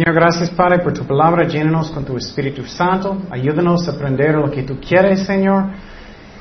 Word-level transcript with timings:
Señor, 0.00 0.14
gracias 0.14 0.48
Padre 0.48 0.78
por 0.78 0.94
tu 0.94 1.04
palabra, 1.04 1.46
llénanos 1.46 1.90
con 1.90 2.06
tu 2.06 2.16
Espíritu 2.16 2.64
Santo, 2.64 3.18
ayúdanos 3.28 3.86
a 3.86 3.90
aprender 3.90 4.34
lo 4.34 4.50
que 4.50 4.62
tú 4.62 4.80
quieres, 4.80 5.26
Señor. 5.26 5.64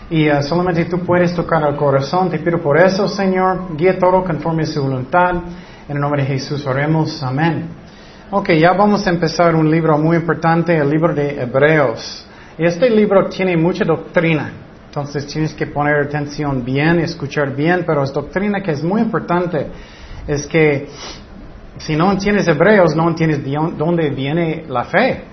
Y 0.09 0.29
uh, 0.29 0.41
solamente 0.41 0.85
tú 0.85 0.99
puedes 0.99 1.35
tocar 1.35 1.67
el 1.67 1.75
corazón. 1.75 2.30
Te 2.30 2.39
pido 2.39 2.61
por 2.61 2.77
eso, 2.77 3.09
Señor. 3.09 3.75
Guía 3.75 3.99
todo 3.99 4.23
conforme 4.23 4.63
a 4.63 4.66
su 4.66 4.81
voluntad. 4.81 5.31
En 5.89 5.95
el 5.97 5.99
nombre 5.99 6.21
de 6.21 6.30
Jesús 6.30 6.66
oremos. 6.66 7.21
Amén. 7.21 7.67
Ok, 8.31 8.52
ya 8.52 8.71
vamos 8.71 9.05
a 9.05 9.09
empezar 9.09 9.53
un 9.53 9.69
libro 9.69 9.97
muy 9.97 10.16
importante, 10.16 10.77
el 10.77 10.89
libro 10.89 11.13
de 11.13 11.41
Hebreos. 11.41 12.25
Este 12.57 12.89
libro 12.89 13.27
tiene 13.27 13.57
mucha 13.57 13.83
doctrina. 13.83 14.53
Entonces 14.85 15.27
tienes 15.27 15.53
que 15.53 15.67
poner 15.67 15.95
atención 15.95 16.63
bien, 16.63 17.02
escuchar 17.02 17.53
bien, 17.53 17.83
pero 17.85 18.03
es 18.03 18.13
doctrina 18.13 18.63
que 18.63 18.71
es 18.71 18.81
muy 18.81 19.02
importante. 19.02 19.67
Es 20.25 20.47
que 20.47 20.88
si 21.79 21.95
no 21.95 22.11
entiendes 22.11 22.47
hebreos, 22.47 22.95
no 22.95 23.07
entiendes 23.07 23.43
de 23.43 23.57
dónde 23.77 24.09
viene 24.09 24.65
la 24.67 24.83
fe. 24.83 25.23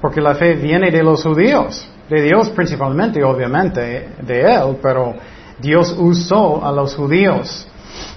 Porque 0.00 0.20
la 0.20 0.34
fe 0.34 0.54
viene 0.54 0.90
de 0.90 1.02
los 1.02 1.22
judíos, 1.22 1.88
de 2.10 2.22
Dios 2.22 2.50
principalmente, 2.50 3.22
obviamente, 3.22 4.08
de 4.20 4.40
Él, 4.40 4.76
pero 4.82 5.14
Dios 5.58 5.94
usó 5.98 6.64
a 6.64 6.72
los 6.72 6.94
judíos. 6.94 7.66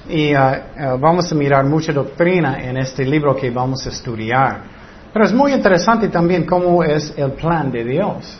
Y 0.09 0.33
uh, 0.33 0.39
uh, 0.39 0.97
vamos 0.99 1.31
a 1.31 1.35
mirar 1.35 1.65
mucha 1.65 1.93
doctrina 1.93 2.61
en 2.61 2.77
este 2.77 3.05
libro 3.05 3.35
que 3.35 3.51
vamos 3.51 3.85
a 3.85 3.89
estudiar. 3.89 4.63
Pero 5.13 5.25
es 5.25 5.31
muy 5.31 5.53
interesante 5.53 6.09
también 6.09 6.45
cómo 6.45 6.83
es 6.83 7.13
el 7.15 7.31
plan 7.33 7.71
de 7.71 7.83
Dios 7.83 8.37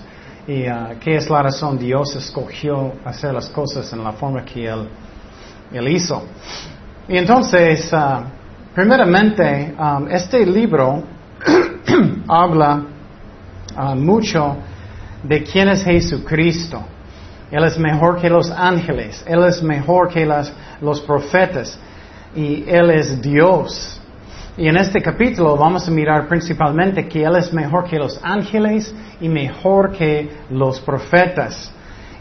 y 0.48 0.68
uh, 0.68 0.98
qué 1.00 1.18
es 1.18 1.30
la 1.30 1.44
razón 1.44 1.78
Dios 1.78 2.16
escogió 2.16 2.94
hacer 3.06 3.34
las 3.34 3.50
cosas 3.50 3.92
en 3.94 4.04
la 4.04 4.14
forma 4.14 4.44
que 4.44 4.66
Él, 4.66 4.88
él 5.72 5.88
hizo. 5.90 6.24
Y 7.08 7.18
entonces, 7.18 7.94
primeramente, 8.78 9.74
um, 9.80 10.08
este 10.08 10.46
libro 10.46 11.02
habla 12.28 12.84
mucho 13.96 14.56
de 15.24 15.42
quién 15.42 15.70
es 15.70 15.84
Jesucristo. 15.84 16.84
Él 17.50 17.64
es 17.64 17.80
mejor 17.80 18.22
que 18.22 18.30
los 18.30 18.52
ángeles, 18.52 19.26
Él 19.26 19.44
es 19.46 19.64
mejor 19.64 20.10
que 20.10 20.28
los 20.80 21.02
profetas 21.02 21.80
y 22.36 22.66
Él 22.68 22.92
es 22.92 23.20
Dios. 23.20 24.00
Y 24.56 24.68
en 24.68 24.78
este 24.78 25.02
capítulo 25.02 25.58
vamos 25.58 25.88
a 25.88 25.92
mirar 25.92 26.28
principalmente 26.28 27.08
que 27.08 27.24
Él 27.24 27.36
es 27.36 27.52
mejor 27.52 27.86
que 27.86 27.98
los 27.98 28.20
ángeles 28.22 28.94
y 29.20 29.28
mejor 29.28 29.92
que 29.92 30.30
los 30.52 30.80
profetas. 30.82 31.72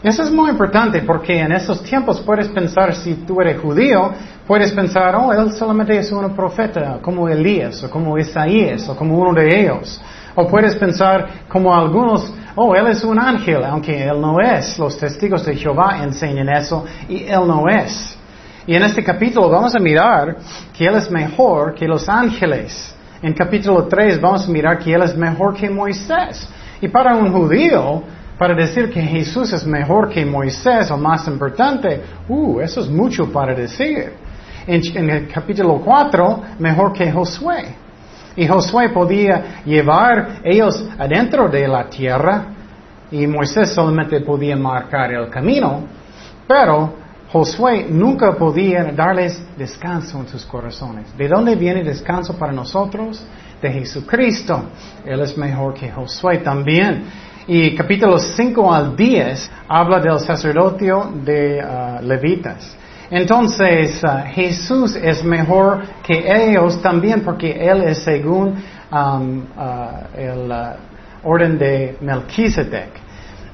Eso 0.03 0.23
es 0.23 0.31
muy 0.31 0.51
importante 0.51 1.01
porque 1.01 1.39
en 1.39 1.51
esos 1.51 1.81
tiempos 1.81 2.21
puedes 2.21 2.47
pensar, 2.49 2.93
si 2.93 3.15
tú 3.15 3.41
eres 3.41 3.59
judío, 3.59 4.11
puedes 4.45 4.71
pensar, 4.71 5.15
oh, 5.15 5.33
Él 5.33 5.51
solamente 5.53 5.97
es 5.97 6.11
un 6.11 6.35
profeta, 6.35 6.99
como 7.01 7.27
Elías, 7.27 7.83
o 7.83 7.89
como 7.89 8.17
Isaías, 8.17 8.87
o 8.87 8.95
como 8.95 9.17
uno 9.17 9.33
de 9.33 9.61
ellos. 9.61 9.99
O 10.35 10.47
puedes 10.47 10.75
pensar 10.75 11.27
como 11.47 11.73
algunos, 11.73 12.31
oh, 12.55 12.75
Él 12.75 12.87
es 12.87 13.03
un 13.03 13.17
ángel, 13.17 13.63
aunque 13.65 14.03
Él 14.03 14.21
no 14.21 14.39
es. 14.39 14.77
Los 14.77 14.97
testigos 14.97 15.43
de 15.43 15.55
Jehová 15.55 16.03
enseñan 16.03 16.49
eso 16.49 16.85
y 17.09 17.23
Él 17.23 17.47
no 17.47 17.67
es. 17.67 18.15
Y 18.67 18.75
en 18.75 18.83
este 18.83 19.03
capítulo 19.03 19.49
vamos 19.49 19.73
a 19.75 19.79
mirar 19.79 20.37
que 20.77 20.85
Él 20.85 20.95
es 20.95 21.09
mejor 21.09 21.73
que 21.73 21.87
los 21.87 22.07
ángeles. 22.07 22.93
En 23.23 23.33
capítulo 23.33 23.85
3 23.85 24.21
vamos 24.21 24.47
a 24.47 24.51
mirar 24.51 24.77
que 24.77 24.93
Él 24.93 25.01
es 25.01 25.17
mejor 25.17 25.55
que 25.55 25.71
Moisés. 25.71 26.47
Y 26.79 26.87
para 26.87 27.15
un 27.15 27.31
judío, 27.31 28.03
para 28.37 28.53
decir 28.53 28.91
que 28.91 29.01
Jesús 29.01 29.51
es 29.51 29.65
mejor 29.65 30.09
que 30.09 30.25
Moisés 30.25 30.91
o 30.91 30.97
más 30.97 31.27
importante, 31.27 32.01
uh, 32.29 32.59
eso 32.59 32.81
es 32.81 32.89
mucho 32.89 33.31
para 33.31 33.55
decir. 33.55 34.13
En, 34.67 35.09
el 35.09 35.27
capítulo 35.27 35.81
4, 35.83 36.41
mejor 36.59 36.93
que 36.93 37.11
Josué. 37.11 37.75
Y 38.35 38.45
Josué 38.45 38.89
podía 38.89 39.63
llevar 39.65 40.41
ellos 40.43 40.87
adentro 40.99 41.49
de 41.49 41.67
la 41.67 41.89
tierra 41.89 42.45
y 43.09 43.25
Moisés 43.25 43.69
solamente 43.73 44.19
podía 44.19 44.55
marcar 44.55 45.13
el 45.13 45.29
camino, 45.29 45.83
pero 46.47 46.93
Josué 47.31 47.87
nunca 47.89 48.33
podía 48.33 48.83
darles 48.91 49.41
descanso 49.57 50.19
en 50.19 50.27
sus 50.27 50.45
corazones. 50.45 51.17
¿De 51.17 51.27
dónde 51.27 51.55
viene 51.55 51.83
descanso 51.83 52.37
para 52.37 52.51
nosotros? 52.51 53.25
De 53.61 53.71
Jesucristo. 53.71 54.65
Él 55.05 55.19
es 55.21 55.37
mejor 55.37 55.73
que 55.73 55.89
Josué 55.89 56.37
también. 56.39 57.05
Y 57.49 57.73
capítulos 57.75 58.33
5 58.35 58.73
al 58.73 58.93
10 58.97 59.51
habla 59.69 60.01
del 60.01 60.19
sacerdocio 60.19 61.13
de 61.23 61.63
uh, 61.63 62.03
levitas. 62.05 62.75
Entonces, 63.09 64.03
uh, 64.03 64.27
Jesús 64.33 64.97
es 64.97 65.23
mejor 65.23 65.81
que 66.03 66.25
ellos 66.27 66.81
también 66.81 67.21
porque 67.21 67.51
Él 67.51 67.83
es 67.83 67.99
según 67.99 68.49
uh, 68.91 70.17
el 70.17 70.51
orden 71.23 71.57
de 71.57 71.95
Melquisedec. 72.01 72.89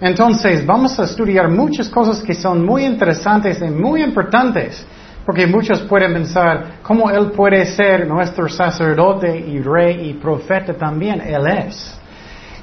Entonces, 0.01 0.65
vamos 0.65 0.99
a 0.99 1.03
estudiar 1.03 1.47
muchas 1.51 1.87
cosas 1.87 2.23
que 2.23 2.33
son 2.33 2.65
muy 2.65 2.85
interesantes 2.85 3.61
y 3.61 3.69
muy 3.69 4.01
importantes, 4.01 4.83
porque 5.23 5.45
muchos 5.45 5.81
pueden 5.81 6.13
pensar, 6.13 6.79
¿cómo 6.81 7.11
Él 7.11 7.29
puede 7.29 7.63
ser 7.67 8.07
nuestro 8.07 8.49
sacerdote 8.49 9.37
y 9.37 9.61
rey 9.61 10.09
y 10.09 10.13
profeta 10.15 10.73
también? 10.73 11.21
Él 11.21 11.45
es. 11.45 11.99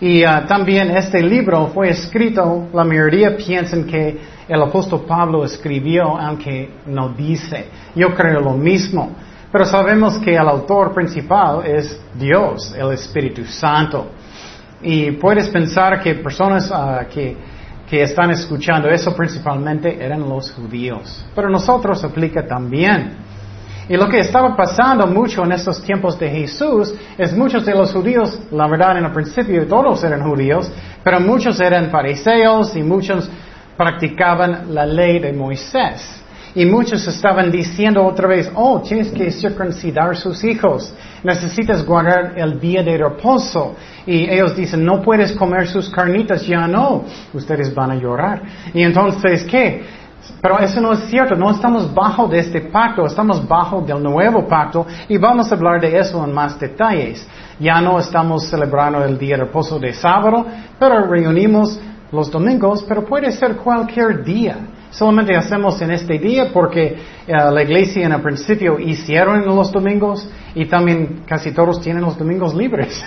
Y 0.01 0.25
uh, 0.25 0.47
también 0.49 0.91
este 0.97 1.23
libro 1.23 1.69
fue 1.75 1.91
escrito, 1.91 2.69
la 2.73 2.85
mayoría 2.85 3.37
piensan 3.37 3.85
que 3.85 4.19
el 4.49 4.63
apóstol 4.63 5.05
Pablo 5.07 5.45
escribió, 5.45 6.17
aunque 6.17 6.71
no 6.87 7.11
dice. 7.11 7.67
Yo 7.95 8.15
creo 8.15 8.41
lo 8.41 8.55
mismo. 8.55 9.11
Pero 9.53 9.65
sabemos 9.67 10.19
que 10.19 10.35
el 10.35 10.49
autor 10.49 10.95
principal 10.95 11.67
es 11.67 12.01
Dios, 12.15 12.75
el 12.79 12.93
Espíritu 12.93 13.45
Santo. 13.45 14.07
Y 14.81 15.11
puedes 15.13 15.49
pensar 15.49 16.01
que 16.01 16.15
personas 16.15 16.71
uh, 16.71 17.07
que, 17.13 17.37
que, 17.89 18.03
están 18.03 18.31
escuchando 18.31 18.89
eso 18.89 19.15
principalmente 19.15 20.03
eran 20.03 20.27
los 20.27 20.51
judíos. 20.53 21.27
Pero 21.35 21.51
nosotros 21.51 22.03
aplica 22.05 22.47
también. 22.47 23.30
Y 23.91 23.97
lo 23.97 24.09
que 24.09 24.21
estaba 24.21 24.55
pasando 24.55 25.05
mucho 25.09 25.43
en 25.43 25.51
estos 25.51 25.83
tiempos 25.83 26.17
de 26.17 26.31
Jesús 26.31 26.95
es 27.19 27.37
muchos 27.37 27.67
de 27.67 27.75
los 27.75 27.93
judíos, 27.93 28.39
la 28.53 28.69
verdad 28.69 28.97
en 28.99 29.07
el 29.07 29.11
principio 29.11 29.67
todos 29.67 30.05
eran 30.05 30.23
judíos, 30.23 30.71
pero 31.03 31.19
muchos 31.19 31.59
eran 31.59 31.91
fariseos 31.91 32.77
y 32.77 32.85
muchos 32.85 33.29
practicaban 33.77 34.73
la 34.73 34.87
ley 34.87 35.19
de 35.19 35.33
Moisés. 35.33 36.23
Y 36.55 36.67
muchos 36.67 37.05
estaban 37.09 37.51
diciendo 37.51 38.07
otra 38.07 38.29
vez, 38.29 38.49
oh, 38.55 38.81
tienes 38.81 39.11
que 39.11 39.29
circuncidar 39.33 40.17
sus 40.17 40.45
hijos, 40.45 40.95
necesitas 41.25 41.85
guardar 41.85 42.35
el 42.37 42.61
día 42.61 42.85
de 42.85 42.97
reposo. 42.97 43.75
Y 44.07 44.31
ellos 44.31 44.55
dicen, 44.55 44.85
no 44.85 45.03
puedes 45.03 45.33
comer 45.33 45.67
sus 45.67 45.91
carnitas, 45.91 46.47
ya 46.47 46.69
no, 46.69 47.05
ustedes 47.33 47.75
van 47.75 47.91
a 47.91 47.95
llorar. 47.97 48.41
Y 48.73 48.83
entonces, 48.83 49.45
¿qué? 49.45 49.83
Pero 50.41 50.59
eso 50.59 50.81
no 50.81 50.93
es 50.93 51.01
cierto, 51.11 51.35
no 51.35 51.51
estamos 51.51 51.93
bajo 51.95 52.27
de 52.27 52.39
este 52.39 52.61
pacto, 52.61 53.07
estamos 53.07 53.47
bajo 53.47 53.81
del 53.83 54.03
nuevo 54.03 54.47
pacto 54.47 54.87
y 55.09 55.19
vamos 55.19 55.51
a 55.51 55.55
hablar 55.55 55.81
de 55.81 55.99
eso 55.99 56.25
en 56.25 56.33
más 56.33 56.59
detalles. 56.59 57.27
Ya 57.59 57.81
no 57.81 57.99
estamos 57.99 58.49
celebrando 58.49 59.05
el 59.05 59.19
día 59.19 59.37
de 59.37 59.45
reposo 59.45 59.79
de 59.79 59.93
sábado, 59.93 60.47
pero 60.79 61.07
reunimos 61.07 61.79
los 62.13 62.31
domingos, 62.31 62.85
pero 62.89 63.05
puede 63.05 63.31
ser 63.31 63.57
cualquier 63.57 64.25
día. 64.25 64.57
Solamente 64.91 65.37
hacemos 65.37 65.81
en 65.83 65.93
este 65.93 66.19
día 66.19 66.51
porque 66.53 66.99
eh, 67.27 67.33
la 67.53 67.63
iglesia 67.63 68.07
en 68.07 68.13
el 68.13 68.21
principio 68.21 68.79
hicieron 68.79 69.45
los 69.47 69.71
domingos 69.71 70.29
y 70.55 70.67
también 70.67 71.23
casi 71.27 71.53
todos 71.53 71.81
tienen 71.81 72.03
los 72.03 72.19
domingos 72.19 72.55
libres. 72.55 73.01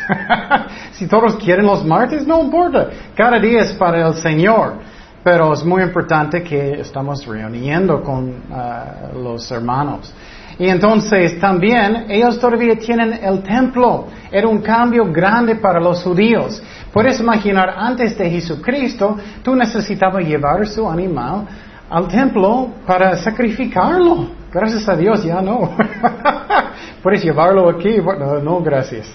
si 0.93 1.07
todos 1.07 1.35
quieren 1.35 1.65
los 1.65 1.83
martes, 1.83 2.25
no 2.25 2.41
importa. 2.41 2.89
Cada 3.15 3.37
día 3.39 3.61
es 3.61 3.73
para 3.73 4.07
el 4.07 4.13
Señor. 4.13 4.75
Pero 5.23 5.53
es 5.53 5.63
muy 5.63 5.81
importante 5.81 6.43
que 6.43 6.81
estamos 6.81 7.25
reuniendo 7.25 8.01
con 8.01 8.29
uh, 8.29 9.23
los 9.23 9.49
hermanos. 9.51 10.13
Y 10.59 10.67
entonces 10.67 11.39
también 11.39 12.05
ellos 12.09 12.39
todavía 12.39 12.75
tienen 12.75 13.19
el 13.23 13.41
templo. 13.41 14.07
Era 14.31 14.47
un 14.47 14.61
cambio 14.61 15.05
grande 15.11 15.55
para 15.55 15.79
los 15.79 16.03
judíos. 16.03 16.61
Puedes 16.91 17.19
imaginar, 17.19 17.73
antes 17.75 18.17
de 18.17 18.29
Jesucristo, 18.29 19.17
tú 19.41 19.55
necesitabas 19.55 20.23
llevar 20.25 20.67
su 20.67 20.87
animal 20.87 21.47
al 21.89 22.07
templo 22.07 22.69
para 22.85 23.15
sacrificarlo. 23.17 24.27
Gracias 24.51 24.87
a 24.87 24.95
Dios, 24.95 25.23
ya 25.23 25.41
no. 25.41 25.71
Puedes 27.01 27.23
llevarlo 27.23 27.69
aquí, 27.69 27.97
no, 27.97 28.39
no, 28.39 28.61
gracias. 28.61 29.07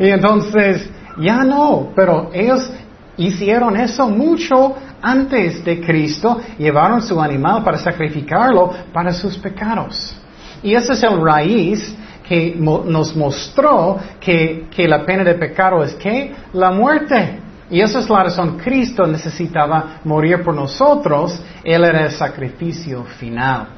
Y 0.00 0.08
entonces, 0.08 0.88
ya 1.18 1.44
no, 1.44 1.90
pero 1.94 2.30
ellos 2.32 2.70
hicieron 3.16 3.76
eso 3.76 4.08
mucho 4.08 4.74
antes 5.02 5.64
de 5.64 5.80
Cristo, 5.80 6.40
llevaron 6.58 7.02
su 7.02 7.20
animal 7.20 7.62
para 7.62 7.78
sacrificarlo 7.78 8.72
para 8.92 9.12
sus 9.12 9.38
pecados. 9.38 10.16
Y 10.62 10.74
ese 10.74 10.94
es 10.94 11.02
el 11.02 11.20
raíz 11.20 11.94
que 12.28 12.56
nos 12.56 13.14
mostró 13.14 13.98
que, 14.18 14.66
que 14.74 14.88
la 14.88 15.04
pena 15.04 15.22
de 15.22 15.34
pecado 15.34 15.82
es 15.84 15.94
que 15.94 16.34
la 16.52 16.70
muerte. 16.70 17.40
Y 17.70 17.80
esa 17.80 17.98
es 17.98 18.08
la 18.08 18.24
razón. 18.24 18.58
Cristo 18.58 19.06
necesitaba 19.06 20.00
morir 20.04 20.42
por 20.42 20.54
nosotros. 20.54 21.40
Él 21.62 21.84
era 21.84 22.04
el 22.04 22.10
sacrificio 22.10 23.04
final. 23.04 23.68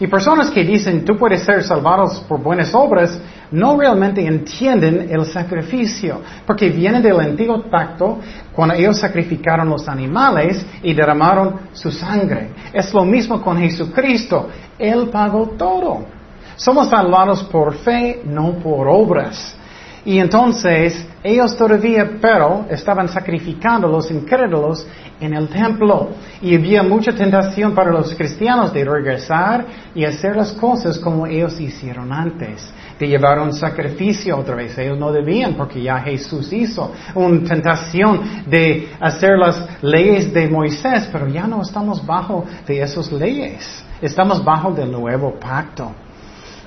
Y 0.00 0.06
personas 0.06 0.50
que 0.50 0.64
dicen, 0.64 1.04
tú 1.04 1.16
puedes 1.16 1.42
ser 1.42 1.62
salvados 1.62 2.20
por 2.28 2.42
buenas 2.42 2.74
obras, 2.74 3.18
no 3.54 3.76
realmente 3.76 4.26
entienden 4.26 5.06
el 5.08 5.24
sacrificio, 5.26 6.20
porque 6.44 6.70
viene 6.70 7.00
del 7.00 7.20
antiguo 7.20 7.62
pacto 7.70 8.18
cuando 8.52 8.74
ellos 8.74 8.98
sacrificaron 8.98 9.68
los 9.68 9.88
animales 9.88 10.66
y 10.82 10.92
derramaron 10.92 11.60
su 11.72 11.92
sangre. 11.92 12.50
Es 12.72 12.92
lo 12.92 13.04
mismo 13.04 13.40
con 13.40 13.56
Jesucristo. 13.58 14.48
Él 14.76 15.08
pagó 15.08 15.50
todo. 15.56 16.04
Somos 16.56 16.88
salvados 16.88 17.44
por 17.44 17.74
fe, 17.74 18.22
no 18.24 18.54
por 18.54 18.88
obras. 18.88 19.56
Y 20.04 20.18
entonces 20.18 21.06
ellos 21.22 21.56
todavía, 21.56 22.18
pero 22.20 22.66
estaban 22.68 23.08
sacrificando 23.08 23.88
los 23.88 24.10
incrédulos 24.10 24.84
en 25.20 25.32
el 25.32 25.48
templo. 25.48 26.10
Y 26.42 26.56
había 26.56 26.82
mucha 26.82 27.12
tentación 27.12 27.72
para 27.74 27.90
los 27.90 28.14
cristianos 28.14 28.72
de 28.72 28.84
regresar 28.84 29.64
y 29.94 30.04
hacer 30.04 30.36
las 30.36 30.52
cosas 30.52 30.98
como 30.98 31.26
ellos 31.26 31.58
hicieron 31.58 32.12
antes. 32.12 32.70
De 32.98 33.06
llevar 33.08 33.40
un 33.40 33.52
sacrificio 33.52 34.38
otra 34.38 34.54
vez. 34.54 34.76
Ellos 34.78 34.98
no 34.98 35.10
debían 35.10 35.54
porque 35.54 35.82
ya 35.82 35.98
Jesús 35.98 36.52
hizo 36.52 36.92
una 37.14 37.48
tentación 37.48 38.44
de 38.46 38.88
hacer 39.00 39.38
las 39.38 39.82
leyes 39.82 40.32
de 40.32 40.48
Moisés, 40.48 41.08
pero 41.10 41.28
ya 41.28 41.46
no 41.46 41.62
estamos 41.62 42.04
bajo 42.04 42.44
de 42.66 42.80
esas 42.80 43.10
leyes. 43.12 43.84
Estamos 44.00 44.44
bajo 44.44 44.72
del 44.72 44.92
nuevo 44.92 45.34
pacto. 45.38 45.92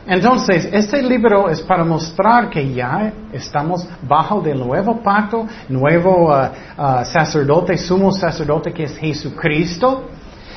Entonces, 0.07 0.69
este 0.71 1.03
libro 1.03 1.49
es 1.49 1.61
para 1.61 1.83
mostrar 1.83 2.49
que 2.49 2.73
ya 2.73 3.11
estamos 3.33 3.85
bajo 4.03 4.39
del 4.39 4.57
nuevo 4.57 5.01
pacto, 5.03 5.45
nuevo 5.67 6.29
uh, 6.29 6.47
uh, 6.81 7.03
sacerdote, 7.03 7.77
sumo 7.77 8.13
sacerdote 8.13 8.71
que 8.71 8.83
es 8.83 8.97
Jesucristo. 8.97 10.05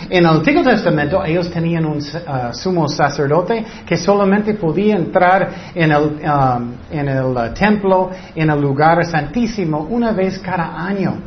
En 0.09 0.25
el 0.25 0.27
Antiguo 0.27 0.63
Testamento 0.63 1.23
ellos 1.25 1.51
tenían 1.51 1.85
un 1.85 1.99
uh, 1.99 2.53
sumo 2.53 2.89
sacerdote 2.89 3.65
que 3.87 3.97
solamente 3.97 4.55
podía 4.55 4.97
entrar 4.97 5.73
en 5.75 5.93
el, 5.93 6.03
um, 6.03 6.73
en 6.91 7.09
el 7.09 7.55
templo, 7.55 8.11
en 8.35 8.51
el 8.51 8.61
lugar 8.61 9.05
santísimo, 9.05 9.87
una 9.91 10.13
vez 10.13 10.39
cada 10.39 10.75
año. 10.77 11.19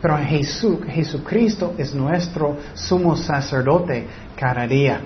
Pero 0.00 0.16
Jesús, 0.18 0.78
Jesucristo 0.88 1.74
es 1.76 1.92
nuestro 1.92 2.56
sumo 2.74 3.16
sacerdote 3.16 4.06
cada 4.36 4.66
día. 4.66 5.00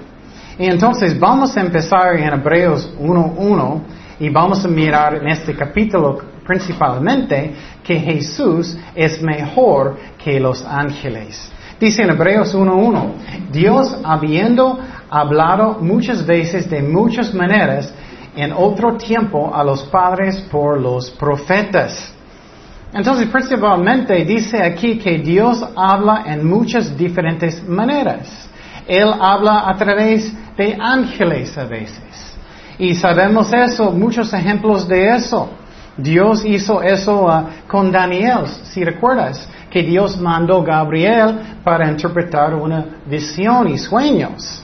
Y 0.58 0.66
entonces 0.66 1.18
vamos 1.18 1.56
a 1.56 1.60
empezar 1.62 2.14
en 2.16 2.30
Hebreos 2.30 2.92
1.1 3.00 3.80
y 4.20 4.28
vamos 4.28 4.64
a 4.64 4.68
mirar 4.68 5.14
en 5.14 5.28
este 5.28 5.54
capítulo 5.56 6.20
principalmente 6.46 7.54
que 7.82 7.98
Jesús 7.98 8.76
es 8.94 9.22
mejor 9.22 9.96
que 10.22 10.38
los 10.38 10.64
ángeles. 10.64 11.50
Dice 11.82 12.04
en 12.04 12.10
Hebreos 12.10 12.54
1.1, 12.54 13.50
Dios 13.50 13.96
habiendo 14.04 14.78
hablado 15.10 15.78
muchas 15.80 16.24
veces 16.24 16.70
de 16.70 16.80
muchas 16.80 17.34
maneras 17.34 17.92
en 18.36 18.52
otro 18.52 18.96
tiempo 18.96 19.52
a 19.52 19.64
los 19.64 19.82
padres 19.82 20.42
por 20.42 20.80
los 20.80 21.10
profetas. 21.10 22.14
Entonces, 22.92 23.26
principalmente 23.26 24.24
dice 24.24 24.62
aquí 24.62 24.96
que 24.96 25.18
Dios 25.18 25.60
habla 25.74 26.22
en 26.28 26.48
muchas 26.48 26.96
diferentes 26.96 27.66
maneras. 27.68 28.48
Él 28.86 29.12
habla 29.20 29.68
a 29.68 29.76
través 29.76 30.32
de 30.56 30.78
ángeles 30.80 31.58
a 31.58 31.64
veces. 31.64 32.36
Y 32.78 32.94
sabemos 32.94 33.52
eso, 33.52 33.90
muchos 33.90 34.32
ejemplos 34.32 34.86
de 34.86 35.16
eso. 35.16 35.50
Dios 35.96 36.44
hizo 36.44 36.82
eso 36.82 37.26
uh, 37.26 37.68
con 37.68 37.92
Daniel, 37.92 38.46
si 38.64 38.84
recuerdas, 38.84 39.48
que 39.70 39.82
Dios 39.82 40.18
mandó 40.18 40.60
a 40.60 40.64
Gabriel 40.64 41.38
para 41.62 41.90
interpretar 41.90 42.54
una 42.54 42.84
visión 43.06 43.68
y 43.68 43.78
sueños. 43.78 44.62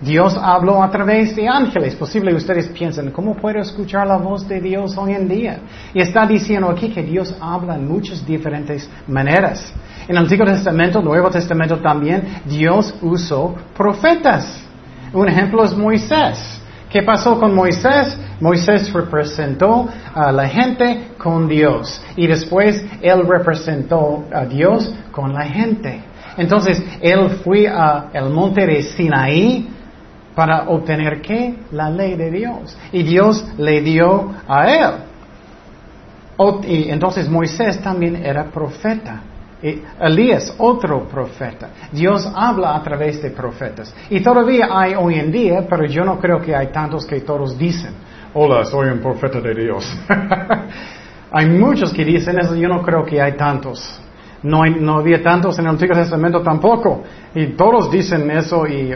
Dios 0.00 0.36
habló 0.40 0.82
a 0.82 0.90
través 0.90 1.34
de 1.34 1.48
ángeles. 1.48 1.94
Posible 1.94 2.34
ustedes 2.34 2.68
piensen, 2.68 3.10
¿cómo 3.10 3.34
puedo 3.34 3.58
escuchar 3.60 4.06
la 4.06 4.18
voz 4.18 4.46
de 4.46 4.60
Dios 4.60 4.96
hoy 4.98 5.12
en 5.12 5.28
día? 5.28 5.58
Y 5.94 6.00
está 6.00 6.26
diciendo 6.26 6.68
aquí 6.68 6.90
que 6.90 7.02
Dios 7.02 7.34
habla 7.40 7.76
en 7.76 7.88
muchas 7.88 8.24
diferentes 8.26 8.88
maneras. 9.06 9.72
En 10.06 10.16
el 10.16 10.18
Antiguo 10.18 10.44
Testamento, 10.44 11.00
Nuevo 11.00 11.30
Testamento 11.30 11.78
también, 11.78 12.42
Dios 12.44 12.94
usó 13.00 13.54
profetas. 13.76 14.62
Un 15.12 15.28
ejemplo 15.28 15.64
es 15.64 15.74
Moisés. 15.74 16.60
¿Qué 16.94 17.02
pasó 17.02 17.40
con 17.40 17.52
Moisés? 17.52 18.16
Moisés 18.38 18.92
representó 18.92 19.88
a 20.14 20.30
la 20.30 20.46
gente 20.46 21.08
con 21.18 21.48
Dios 21.48 22.00
y 22.14 22.28
después 22.28 22.86
él 23.02 23.26
representó 23.26 24.22
a 24.32 24.44
Dios 24.44 24.94
con 25.10 25.34
la 25.34 25.42
gente. 25.42 26.00
Entonces, 26.36 26.80
él 27.00 27.30
fue 27.42 27.66
al 27.66 28.30
monte 28.30 28.64
de 28.64 28.80
Sinaí 28.82 29.68
para 30.36 30.68
obtener 30.68 31.20
qué? 31.20 31.56
La 31.72 31.90
ley 31.90 32.14
de 32.14 32.30
Dios. 32.30 32.76
Y 32.92 33.02
Dios 33.02 33.44
le 33.58 33.80
dio 33.80 34.32
a 34.46 34.70
él. 34.70 34.90
Y 36.68 36.90
entonces 36.90 37.28
Moisés 37.28 37.80
también 37.82 38.24
era 38.24 38.44
profeta. 38.44 39.20
Elías, 39.98 40.54
otro 40.58 41.08
profeta. 41.08 41.70
Dios 41.90 42.30
habla 42.34 42.76
a 42.76 42.82
través 42.82 43.22
de 43.22 43.30
profetas. 43.30 43.94
Y 44.10 44.20
todavía 44.20 44.68
hay 44.70 44.94
hoy 44.94 45.14
en 45.14 45.32
día, 45.32 45.66
pero 45.68 45.86
yo 45.86 46.04
no 46.04 46.18
creo 46.18 46.38
que 46.38 46.54
hay 46.54 46.66
tantos 46.66 47.06
que 47.06 47.20
todos 47.20 47.56
dicen, 47.56 47.94
hola, 48.34 48.64
soy 48.66 48.88
un 48.88 48.98
profeta 48.98 49.40
de 49.40 49.54
Dios. 49.54 49.90
hay 51.32 51.46
muchos 51.48 51.94
que 51.94 52.04
dicen 52.04 52.38
eso, 52.38 52.54
yo 52.54 52.68
no 52.68 52.82
creo 52.82 53.06
que 53.06 53.22
hay 53.22 53.32
tantos. 53.38 54.00
No, 54.42 54.66
no 54.66 54.98
había 54.98 55.22
tantos 55.22 55.58
en 55.58 55.64
el 55.64 55.70
Antiguo 55.70 55.96
Testamento 55.96 56.42
tampoco. 56.42 57.02
Y 57.34 57.46
todos 57.56 57.90
dicen 57.90 58.30
eso 58.30 58.66
y 58.66 58.94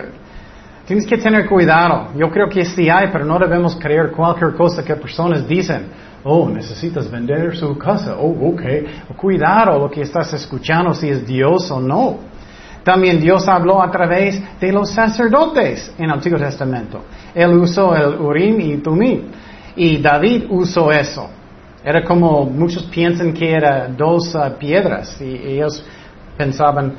tienes 0.85 1.06
que 1.06 1.17
tener 1.17 1.47
cuidado. 1.47 2.09
Yo 2.14 2.29
creo 2.29 2.47
que 2.50 2.67
sí 2.67 2.91
hay, 2.91 3.09
pero 3.11 3.25
no 3.25 3.38
debemos 3.38 3.75
creer 3.76 4.11
cualquier 4.11 4.53
cosa 4.55 4.85
que 4.85 4.94
personas 4.97 5.49
dicen. 5.49 5.87
Oh, 6.25 6.49
necesitas 6.49 7.11
vender 7.11 7.56
su 7.56 7.76
casa. 7.79 8.17
Oh, 8.19 8.50
ok. 8.50 8.62
Cuidado 9.17 9.79
lo 9.79 9.91
que 9.91 10.03
estás 10.03 10.32
escuchando, 10.35 10.94
si 10.94 11.09
es 11.09 11.26
Dios 11.26 11.70
o 11.70 11.81
no. 11.81 12.19
También 12.83 13.21
Dios 13.21 13.47
habló 13.49 13.83
a 13.83 13.90
través 13.90 14.40
de 14.59 14.73
los 14.73 14.90
sacerdotes 14.90 15.95
en 15.99 16.07
el 16.07 16.11
Antiguo 16.12 16.38
Testamento. 16.38 17.04
Él 17.35 17.50
usó 17.59 17.95
el 17.95 18.21
Urim 18.21 18.61
y 18.61 18.76
Tumim. 18.78 19.25
Y 19.76 19.99
David 19.99 20.45
usó 20.49 20.90
eso. 20.90 21.28
Era 21.85 22.02
como 22.02 22.45
muchos 22.45 22.85
piensan 22.85 23.33
que 23.33 23.52
era 23.52 23.88
dos 23.88 24.35
uh, 24.35 24.59
piedras 24.59 25.21
y 25.21 25.25
ellos 25.25 25.85
pensaban 26.37 26.95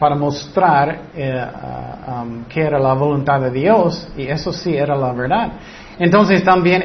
para 0.00 0.16
mostrar 0.16 0.98
eh, 1.14 1.44
uh, 1.44 2.22
um, 2.22 2.44
que 2.44 2.62
era 2.62 2.78
la 2.78 2.94
voluntad 2.94 3.38
de 3.38 3.50
Dios 3.50 4.08
y 4.16 4.22
eso 4.22 4.50
sí 4.50 4.74
era 4.74 4.96
la 4.96 5.12
verdad. 5.12 5.52
Entonces 5.98 6.42
también 6.42 6.82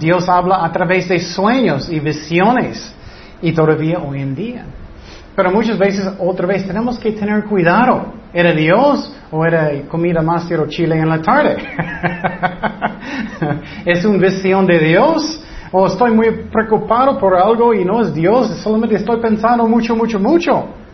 Dios 0.00 0.28
habla 0.28 0.64
a 0.64 0.72
través 0.72 1.08
de 1.08 1.20
sueños 1.20 1.88
y 1.88 2.00
visiones 2.00 2.92
y 3.40 3.52
todavía 3.52 4.00
hoy 4.00 4.20
en 4.20 4.34
día. 4.34 4.64
Pero 5.36 5.52
muchas 5.52 5.78
veces, 5.78 6.10
otra 6.18 6.48
vez, 6.48 6.66
tenemos 6.66 6.98
que 6.98 7.12
tener 7.12 7.44
cuidado. 7.44 8.14
¿Era 8.32 8.52
Dios 8.52 9.14
o 9.30 9.46
era 9.46 9.70
comida 9.88 10.20
más 10.20 10.48
de 10.48 10.68
chile 10.68 10.98
en 10.98 11.08
la 11.08 11.22
tarde? 11.22 11.56
¿Es 13.84 14.04
una 14.04 14.18
visión 14.18 14.66
de 14.66 14.80
Dios? 14.80 15.40
¿O 15.70 15.86
estoy 15.86 16.12
muy 16.12 16.30
preocupado 16.50 17.16
por 17.18 17.36
algo 17.36 17.72
y 17.72 17.84
no 17.84 18.00
es 18.00 18.12
Dios? 18.12 18.48
Solamente 18.62 18.96
estoy 18.96 19.20
pensando 19.20 19.68
mucho, 19.68 19.94
mucho, 19.94 20.18
mucho. 20.18 20.85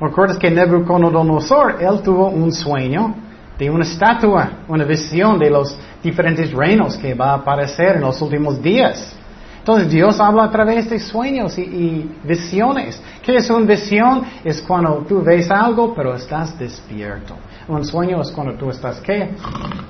¿Recuerdas 0.00 0.38
que 0.38 0.50
Nebuchadnezzar, 0.50 1.76
él 1.80 2.00
tuvo 2.02 2.28
un 2.28 2.50
sueño 2.52 3.14
de 3.58 3.68
una 3.68 3.84
estatua, 3.84 4.50
una 4.66 4.84
visión 4.84 5.38
de 5.38 5.50
los 5.50 5.78
diferentes 6.02 6.50
reinos 6.52 6.96
que 6.96 7.12
va 7.12 7.32
a 7.32 7.34
aparecer 7.34 7.96
en 7.96 8.00
los 8.00 8.22
últimos 8.22 8.62
días. 8.62 9.14
Entonces 9.58 9.90
Dios 9.90 10.18
habla 10.18 10.44
a 10.44 10.50
través 10.50 10.88
de 10.88 10.98
sueños 10.98 11.58
y, 11.58 12.10
visiones. 12.24 13.02
¿Qué 13.22 13.36
es 13.36 13.50
una 13.50 13.66
visión? 13.66 14.24
Es 14.42 14.62
cuando 14.62 15.04
tú 15.06 15.22
ves 15.22 15.50
algo 15.50 15.94
pero 15.94 16.14
estás 16.14 16.58
despierto. 16.58 17.36
Un 17.68 17.84
sueño 17.84 18.22
es 18.22 18.30
cuando 18.30 18.54
tú 18.54 18.70
estás 18.70 19.02
qué? 19.02 19.32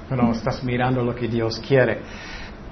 Pero 0.09 0.33
estás 0.33 0.65
mirando 0.65 1.05
lo 1.05 1.15
que 1.15 1.29
Dios 1.29 1.61
quiere. 1.61 2.01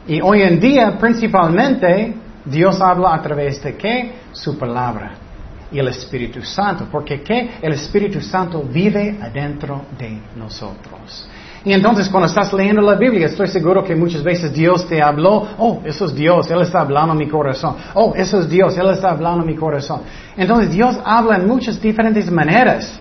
Y 0.08 0.20
hoy 0.20 0.42
en 0.42 0.58
día 0.58 0.98
principalmente 0.98 2.16
Dios 2.44 2.80
habla 2.80 3.14
a 3.14 3.22
través 3.22 3.62
de 3.62 3.76
qué? 3.76 4.14
Su 4.32 4.58
palabra 4.58 5.27
y 5.70 5.78
el 5.78 5.88
Espíritu 5.88 6.42
Santo, 6.42 6.86
porque 6.90 7.20
¿qué? 7.22 7.58
El 7.60 7.72
Espíritu 7.72 8.20
Santo 8.20 8.62
vive 8.62 9.18
adentro 9.20 9.82
de 9.98 10.20
nosotros. 10.36 11.28
Y 11.64 11.72
entonces 11.72 12.08
cuando 12.08 12.28
estás 12.28 12.52
leyendo 12.52 12.80
la 12.80 12.94
Biblia, 12.94 13.26
estoy 13.26 13.48
seguro 13.48 13.84
que 13.84 13.94
muchas 13.94 14.22
veces 14.22 14.52
Dios 14.52 14.86
te 14.86 15.02
habló, 15.02 15.48
oh, 15.58 15.82
eso 15.84 16.06
es 16.06 16.14
Dios, 16.14 16.50
Él 16.50 16.60
está 16.62 16.80
hablando 16.80 17.12
a 17.12 17.16
mi 17.16 17.28
corazón, 17.28 17.76
oh, 17.94 18.14
eso 18.16 18.40
es 18.40 18.48
Dios, 18.48 18.78
Él 18.78 18.88
está 18.90 19.10
hablando 19.10 19.42
a 19.42 19.44
mi 19.44 19.56
corazón. 19.56 20.02
Entonces 20.36 20.70
Dios 20.70 20.96
habla 21.04 21.36
en 21.36 21.46
muchas 21.46 21.80
diferentes 21.80 22.30
maneras, 22.30 22.98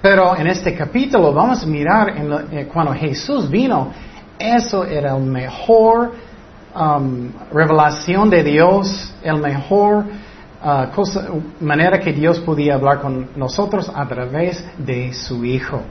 pero 0.00 0.36
en 0.36 0.46
este 0.46 0.74
capítulo 0.74 1.32
vamos 1.32 1.62
a 1.64 1.66
mirar 1.66 2.10
en 2.10 2.32
eh, 2.52 2.68
cuando 2.72 2.94
Jesús 2.94 3.50
vino, 3.50 3.92
eso 4.38 4.84
era 4.84 5.14
la 5.14 5.18
mejor 5.18 6.12
um, 6.74 7.30
revelación 7.52 8.30
de 8.30 8.44
Dios, 8.44 9.12
el 9.22 9.38
mejor 9.38 10.04
cosa, 10.94 11.28
manera 11.60 11.98
que 12.00 12.12
Dios 12.12 12.40
podía 12.40 12.74
hablar 12.74 13.00
con 13.00 13.30
nosotros 13.36 13.90
a 13.94 14.06
través 14.06 14.64
de 14.78 15.12
su 15.12 15.44
Hijo. 15.44 15.82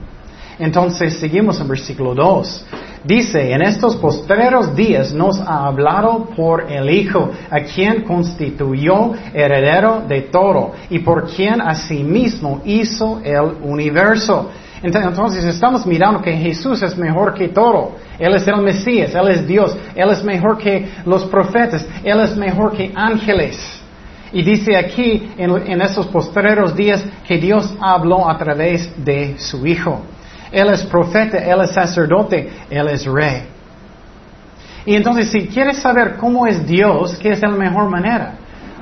Entonces 0.58 1.18
seguimos 1.18 1.60
en 1.60 1.68
versículo 1.68 2.14
2. 2.14 2.66
Dice, 3.04 3.52
en 3.52 3.62
estos 3.62 3.96
postreros 3.96 4.74
días 4.74 5.12
nos 5.12 5.38
ha 5.40 5.66
hablado 5.66 6.30
por 6.36 6.70
el 6.70 6.88
Hijo, 6.90 7.30
a 7.50 7.60
quien 7.60 8.02
constituyó 8.02 9.12
heredero 9.34 10.02
de 10.08 10.22
todo 10.22 10.72
y 10.88 11.00
por 11.00 11.28
quien 11.28 11.60
asimismo 11.60 12.62
hizo 12.64 13.20
el 13.22 13.58
universo. 13.62 14.50
Entonces 14.82 15.44
estamos 15.44 15.86
mirando 15.86 16.20
que 16.20 16.32
Jesús 16.32 16.82
es 16.82 16.96
mejor 16.96 17.34
que 17.34 17.48
todo. 17.48 17.92
Él 18.18 18.34
es 18.34 18.46
el 18.46 18.60
Mesías, 18.62 19.14
Él 19.14 19.28
es 19.28 19.46
Dios, 19.46 19.76
Él 19.94 20.10
es 20.10 20.22
mejor 20.24 20.58
que 20.58 20.88
los 21.04 21.24
profetas, 21.24 21.86
Él 22.02 22.20
es 22.20 22.36
mejor 22.36 22.72
que 22.72 22.92
ángeles. 22.94 23.75
Y 24.32 24.42
dice 24.42 24.76
aquí 24.76 25.30
en, 25.36 25.80
esos 25.80 26.06
postreros 26.08 26.74
días 26.74 27.04
que 27.26 27.38
Dios 27.38 27.74
habló 27.80 28.28
a 28.28 28.36
través 28.36 28.92
de 29.04 29.38
su 29.38 29.66
Hijo. 29.66 30.02
Él 30.50 30.68
es 30.70 30.84
profeta, 30.84 31.38
Él 31.38 31.60
es 31.62 31.70
sacerdote, 31.70 32.50
Él 32.70 32.88
es 32.88 33.04
rey. 33.06 33.44
Y 34.84 34.94
entonces 34.94 35.30
si 35.30 35.46
quieres 35.48 35.78
saber 35.78 36.16
cómo 36.16 36.46
es 36.46 36.66
Dios, 36.66 37.16
¿qué 37.18 37.30
es 37.30 37.40
la 37.40 37.50
mejor 37.50 37.88
manera? 37.88 38.34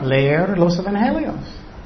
Leer 0.03 0.59
los 0.59 0.79
evangelios. 0.79 1.35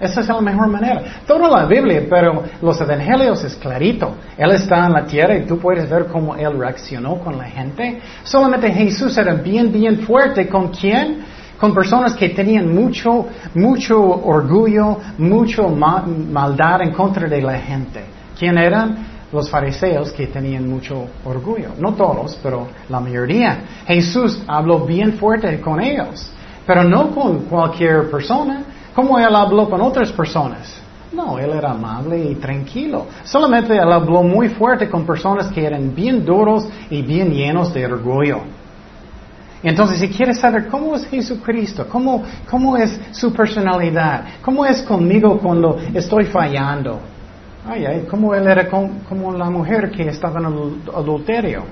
Esa 0.01 0.21
es 0.21 0.29
la 0.29 0.41
mejor 0.41 0.69
manera. 0.69 1.03
Toda 1.27 1.49
la 1.49 1.67
Biblia, 1.67 2.07
pero 2.09 2.45
los 2.63 2.81
evangelios 2.81 3.43
es 3.43 3.57
clarito. 3.57 4.15
Él 4.37 4.53
está 4.53 4.87
en 4.87 4.93
la 4.93 5.05
tierra 5.05 5.37
y 5.37 5.45
tú 5.45 5.59
puedes 5.59 5.91
ver 5.91 6.07
cómo 6.07 6.37
Él 6.37 6.57
reaccionó 6.57 7.19
con 7.19 7.37
la 7.37 7.45
gente. 7.45 8.01
Solamente 8.23 8.71
Jesús 8.71 9.17
era 9.19 9.35
bien, 9.35 9.73
bien 9.73 10.01
fuerte. 10.01 10.49
¿Con 10.49 10.69
quién? 10.69 11.25
Con 11.59 11.75
personas 11.75 12.15
que 12.15 12.29
tenían 12.31 12.75
mucho, 12.75 13.27
mucho 13.55 14.01
orgullo, 14.01 14.99
mucho 15.19 15.69
maldad 15.69 16.83
en 16.83 16.93
contra 16.93 17.29
de 17.29 17.43
la 17.43 17.59
gente. 17.59 18.05
¿Quién 18.39 18.57
eran? 18.59 19.19
los 19.33 19.51
fariseos 19.51 20.13
que 20.13 20.27
tenían 20.27 20.69
mucho 20.69 21.07
orgullo. 21.25 21.71
No 21.79 21.93
todos, 21.95 22.39
pero 22.43 22.69
la 22.89 23.01
mayoría. 23.01 23.61
Jesús 23.87 24.43
habló 24.47 24.87
bien 24.87 25.15
fuerte 25.15 25.61
con 25.61 25.81
ellos, 25.81 26.31
pero 26.67 26.85
no 26.85 27.11
con 27.11 27.41
cualquier 27.41 28.11
persona, 28.11 28.63
como 28.95 29.19
él 29.19 29.35
habló 29.35 29.69
con 29.69 29.81
otras 29.81 30.13
personas. 30.13 30.75
No, 31.13 31.39
él 31.39 31.51
era 31.51 31.71
amable 31.71 32.19
y 32.19 32.35
tranquilo. 32.35 33.07
Solamente 33.25 33.75
él 33.75 33.93
habló 33.93 34.23
muy 34.23 34.49
fuerte 34.49 34.89
con 34.91 35.07
personas 35.07 35.49
que 35.49 35.65
eran 35.65 35.95
bien 35.95 36.25
duros 36.25 36.67
y 36.91 37.03
bien 37.03 37.31
llenos 37.31 37.73
de 37.73 37.87
orgullo. 37.87 38.41
Entonces, 39.63 39.99
si 39.99 40.09
quieres 40.09 40.39
saber 40.39 40.69
cómo 40.69 40.95
es 40.95 41.07
Jesucristo, 41.07 41.87
cómo, 41.89 42.23
cómo 42.49 42.77
es 42.77 43.01
su 43.11 43.33
personalidad, 43.33 44.25
cómo 44.43 44.65
es 44.65 44.83
conmigo 44.83 45.39
cuando 45.39 45.79
estoy 45.95 46.27
fallando, 46.27 47.01
Ay, 47.71 47.85
ay, 47.85 48.07
como 48.09 48.35
él 48.35 48.47
era 48.47 48.67
como 48.67 49.33
la 49.33 49.51
mujer 49.51 49.91
que 49.91 50.09
estaba 50.09 50.41
en 50.41 50.47
adulterio. 50.95 51.65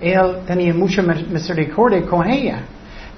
Él 0.00 0.38
tenía 0.44 0.74
mucha 0.74 1.00
misericordia 1.00 2.04
con 2.04 2.28
ella. 2.28 2.62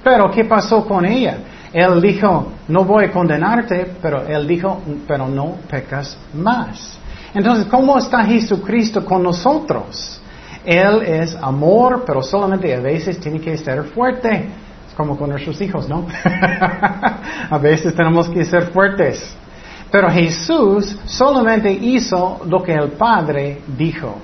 Pero, 0.03 0.29
¿qué 0.29 0.45
pasó 0.45 0.85
con 0.85 1.03
ella? 1.05 1.39
Él 1.73 1.99
dijo, 1.99 2.51
no 2.67 2.83
voy 2.85 3.05
a 3.05 3.11
condenarte, 3.11 3.95
pero 4.01 4.25
él 4.27 4.47
dijo, 4.47 4.81
pero 5.07 5.27
no 5.27 5.55
pecas 5.69 6.15
más. 6.35 6.99
Entonces, 7.33 7.65
¿cómo 7.65 7.97
está 7.97 8.23
Jesucristo 8.23 9.03
con 9.03 9.23
nosotros? 9.23 10.21
Él 10.67 11.01
es 11.01 11.33
amor, 11.41 12.03
pero 12.05 12.21
solamente 12.21 12.75
a 12.75 12.81
veces 12.81 13.17
tiene 13.21 13.39
que 13.39 13.57
ser 13.57 13.85
fuerte. 13.85 14.49
Es 14.89 14.93
como 14.97 15.17
con 15.17 15.29
nuestros 15.29 15.61
hijos, 15.61 15.87
¿no? 15.87 16.05
a 17.49 17.57
veces 17.57 17.95
tenemos 17.95 18.27
que 18.27 18.43
ser 18.43 18.63
fuertes. 18.63 19.33
Pero 19.89 20.09
Jesús 20.09 20.97
solamente 21.05 21.71
hizo 21.71 22.41
lo 22.45 22.61
que 22.61 22.73
el 22.73 22.89
Padre 22.89 23.61
dijo. 23.77 24.17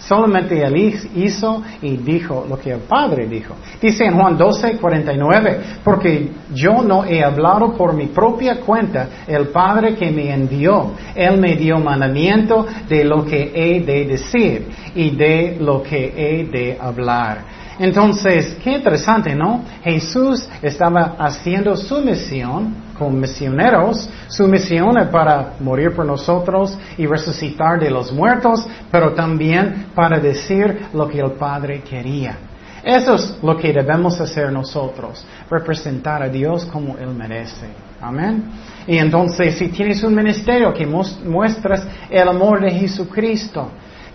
Solamente 0.00 0.62
Él 0.62 0.76
hizo 1.14 1.62
y 1.82 1.96
dijo 1.98 2.46
lo 2.48 2.58
que 2.58 2.72
el 2.72 2.80
Padre 2.80 3.26
dijo. 3.26 3.54
Dice 3.80 4.04
en 4.04 4.14
Juan 4.18 4.36
12, 4.36 4.78
49, 4.78 5.60
porque 5.84 6.30
yo 6.52 6.82
no 6.82 7.04
he 7.04 7.22
hablado 7.22 7.74
por 7.76 7.94
mi 7.94 8.06
propia 8.06 8.60
cuenta, 8.60 9.08
el 9.26 9.48
Padre 9.48 9.94
que 9.94 10.10
me 10.10 10.32
envió, 10.32 10.92
Él 11.14 11.38
me 11.38 11.54
dio 11.54 11.78
mandamiento 11.78 12.66
de 12.88 13.04
lo 13.04 13.24
que 13.24 13.52
he 13.54 13.80
de 13.80 14.06
decir 14.06 14.68
y 14.94 15.10
de 15.10 15.58
lo 15.60 15.82
que 15.82 16.12
he 16.16 16.44
de 16.44 16.78
hablar. 16.80 17.59
Entonces, 17.80 18.58
qué 18.62 18.72
interesante, 18.72 19.34
¿no? 19.34 19.64
Jesús 19.82 20.46
estaba 20.60 21.16
haciendo 21.18 21.74
su 21.78 22.02
misión 22.02 22.74
con 22.98 23.18
misioneros. 23.18 24.06
Su 24.28 24.46
misión 24.46 24.98
es 24.98 25.08
para 25.08 25.54
morir 25.60 25.94
por 25.96 26.04
nosotros 26.04 26.76
y 26.98 27.06
resucitar 27.06 27.80
de 27.80 27.88
los 27.88 28.12
muertos, 28.12 28.66
pero 28.90 29.14
también 29.14 29.86
para 29.94 30.20
decir 30.20 30.88
lo 30.92 31.08
que 31.08 31.20
el 31.20 31.32
Padre 31.32 31.80
quería. 31.80 32.36
Eso 32.84 33.14
es 33.14 33.38
lo 33.42 33.56
que 33.56 33.72
debemos 33.72 34.20
hacer 34.20 34.52
nosotros, 34.52 35.24
representar 35.50 36.22
a 36.22 36.28
Dios 36.28 36.66
como 36.66 36.98
Él 36.98 37.14
merece. 37.14 37.66
Amén. 37.98 38.44
Y 38.86 38.98
entonces, 38.98 39.54
si 39.56 39.68
tienes 39.68 40.02
un 40.02 40.14
ministerio 40.14 40.74
que 40.74 40.86
muestras 40.86 41.86
el 42.10 42.28
amor 42.28 42.60
de 42.60 42.72
Jesucristo, 42.72 43.70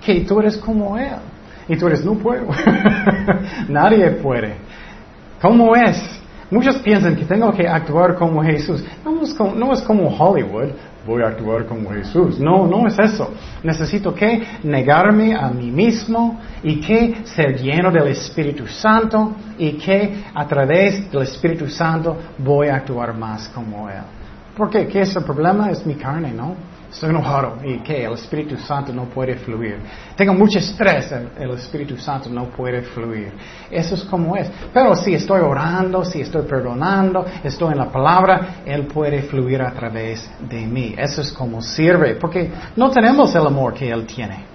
que 0.05 0.22
tú 0.22 0.39
eres 0.39 0.55
como 0.57 1.00
Él, 1.00 1.15
y 1.67 1.77
tú 1.77 1.88
eres, 1.88 2.05
no 2.05 2.13
puedo. 2.15 2.48
Nadie 3.69 4.12
puede. 4.12 4.55
¿Cómo 5.41 5.75
es? 5.75 6.22
Muchos 6.51 6.77
piensan 6.77 7.15
que 7.15 7.25
tengo 7.25 7.51
que 7.51 7.67
actuar 7.67 8.15
como 8.15 8.43
Jesús. 8.43 8.84
No 9.03 9.24
es 9.24 9.34
como, 9.34 9.55
no 9.55 9.74
es 9.74 9.81
como 9.81 10.07
Hollywood, 10.10 10.69
voy 11.05 11.24
a 11.24 11.27
actuar 11.27 11.65
como 11.65 11.89
Jesús. 11.89 12.39
No, 12.39 12.67
no 12.67 12.88
es 12.88 12.98
eso. 13.00 13.34
Necesito 13.63 14.13
que 14.13 14.43
negarme 14.63 15.36
a 15.36 15.50
mí 15.50 15.72
mismo 15.72 16.39
y 16.62 16.79
que 16.79 17.25
ser 17.25 17.60
lleno 17.60 17.91
del 17.91 18.07
Espíritu 18.10 18.67
Santo 18.67 19.34
y 19.57 19.74
que 19.74 20.24
a 20.34 20.45
través 20.48 21.12
del 21.12 21.24
Espíritu 21.24 21.67
Santo 21.67 22.15
voy 22.38 22.67
a 22.67 22.75
actuar 22.75 23.15
más 23.15 23.50
como 23.50 23.89
Él. 23.89 24.03
¿Por 24.55 24.69
qué? 24.69 24.88
¿Qué 24.88 25.01
es 25.01 25.15
el 25.15 25.24
problema? 25.24 25.72
Es 25.72 25.86
mi 25.86 25.95
carne, 25.95 26.31
¿no? 26.31 26.55
Estoy 26.95 27.09
enojado 27.09 27.57
y 27.61 27.79
que 27.79 28.05
el 28.05 28.13
Espíritu 28.13 28.55
Santo 28.55 28.93
no 28.93 29.03
puede 29.09 29.35
fluir. 29.35 29.79
Tengo 30.15 30.33
mucho 30.33 30.59
estrés, 30.59 31.11
el, 31.11 31.49
Espíritu 31.51 31.97
Santo 31.97 32.29
no 32.29 32.45
puede 32.45 32.83
fluir. 32.83 33.33
Eso 33.69 33.95
es 33.95 34.05
como 34.05 34.37
es. 34.37 34.49
Pero 34.73 34.95
si 34.95 35.13
estoy 35.13 35.41
orando, 35.41 36.05
si 36.05 36.21
estoy 36.21 36.43
perdonando, 36.43 37.25
estoy 37.43 37.73
en 37.73 37.79
la 37.79 37.91
palabra, 37.91 38.61
Él 38.65 38.87
puede 38.87 39.23
fluir 39.23 39.61
a 39.61 39.73
través 39.73 40.31
de 40.39 40.65
mí. 40.65 40.95
Eso 40.97 41.19
es 41.19 41.33
como 41.33 41.61
sirve, 41.61 42.15
porque 42.15 42.49
no 42.77 42.89
tenemos 42.89 43.35
el 43.35 43.45
amor 43.45 43.73
que 43.73 43.89
Él 43.89 44.05
tiene. 44.05 44.45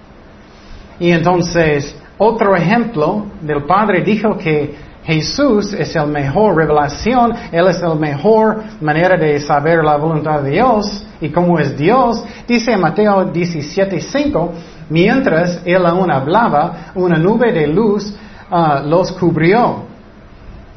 Y 0.99 1.11
entonces, 1.11 1.95
otro 2.17 2.55
ejemplo 2.55 3.27
del 3.39 3.65
Padre 3.65 4.01
dijo 4.01 4.35
que 4.35 4.75
Jesús 5.03 5.73
es 5.73 5.93
la 5.93 6.07
mejor 6.07 6.55
revelación, 6.55 7.33
Él 7.51 7.67
es 7.67 7.79
la 7.81 7.93
mejor 7.93 8.63
manera 8.81 9.15
de 9.15 9.39
saber 9.39 9.83
la 9.83 9.97
voluntad 9.97 10.41
de 10.41 10.49
Dios 10.49 11.05
y 11.21 11.29
cómo 11.29 11.59
es 11.59 11.77
Dios. 11.77 12.23
Dice 12.47 12.75
Mateo 12.75 13.31
17:5, 13.31 14.49
mientras 14.89 15.61
Él 15.63 15.85
aún 15.85 16.11
hablaba, 16.11 16.91
una 16.95 17.17
nube 17.17 17.53
de 17.53 17.67
luz 17.67 18.13
ah, 18.49 18.81
los 18.85 19.11
cubrió. 19.13 19.83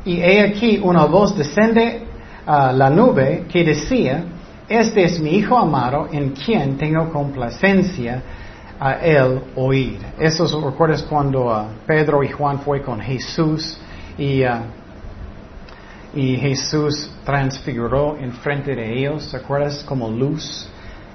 Y 0.04 0.20
he 0.20 0.42
aquí 0.42 0.78
una 0.82 1.06
voz 1.06 1.36
descende 1.36 2.06
a 2.46 2.72
la 2.72 2.90
nube 2.90 3.46
que 3.50 3.64
decía, 3.64 4.22
este 4.68 5.04
es 5.04 5.18
mi 5.18 5.30
Hijo 5.36 5.58
amado 5.58 6.08
en 6.12 6.30
quien 6.30 6.76
tengo 6.76 7.10
complacencia 7.10 8.22
a 8.78 8.94
él 8.94 9.40
oír. 9.56 9.98
Eso 10.18 10.46
recuerdas 10.60 11.02
cuando 11.02 11.50
ah, 11.50 11.68
Pedro 11.86 12.22
y 12.22 12.28
Juan 12.28 12.58
fue 12.60 12.82
con 12.82 13.00
Jesús 13.00 13.78
y, 14.18 14.44
uh, 14.44 14.60
y 16.14 16.36
Jesús 16.36 17.10
transfiguró 17.24 18.16
en 18.18 18.32
frente 18.32 18.74
de 18.74 18.98
ellos, 18.98 19.30
¿te 19.30 19.36
acuerdas? 19.36 19.82
Como 19.84 20.08
luz 20.08 20.68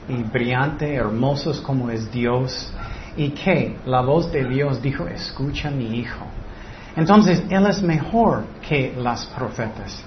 y 0.10 0.24
brillante, 0.24 0.94
hermosos 0.94 1.62
como 1.62 1.90
es 1.90 2.12
Dios. 2.12 2.72
Y 3.16 3.30
que 3.30 3.78
la 3.86 4.02
voz 4.02 4.32
de 4.32 4.46
Dios 4.46 4.82
dijo, 4.82 5.08
escucha 5.08 5.72
mi 5.72 6.00
hijo. 6.00 6.26
Entonces, 6.96 7.44
Él 7.50 7.66
es 7.68 7.82
mejor 7.82 8.44
que 8.68 8.94
las 8.98 9.26
profetas. 9.28 10.04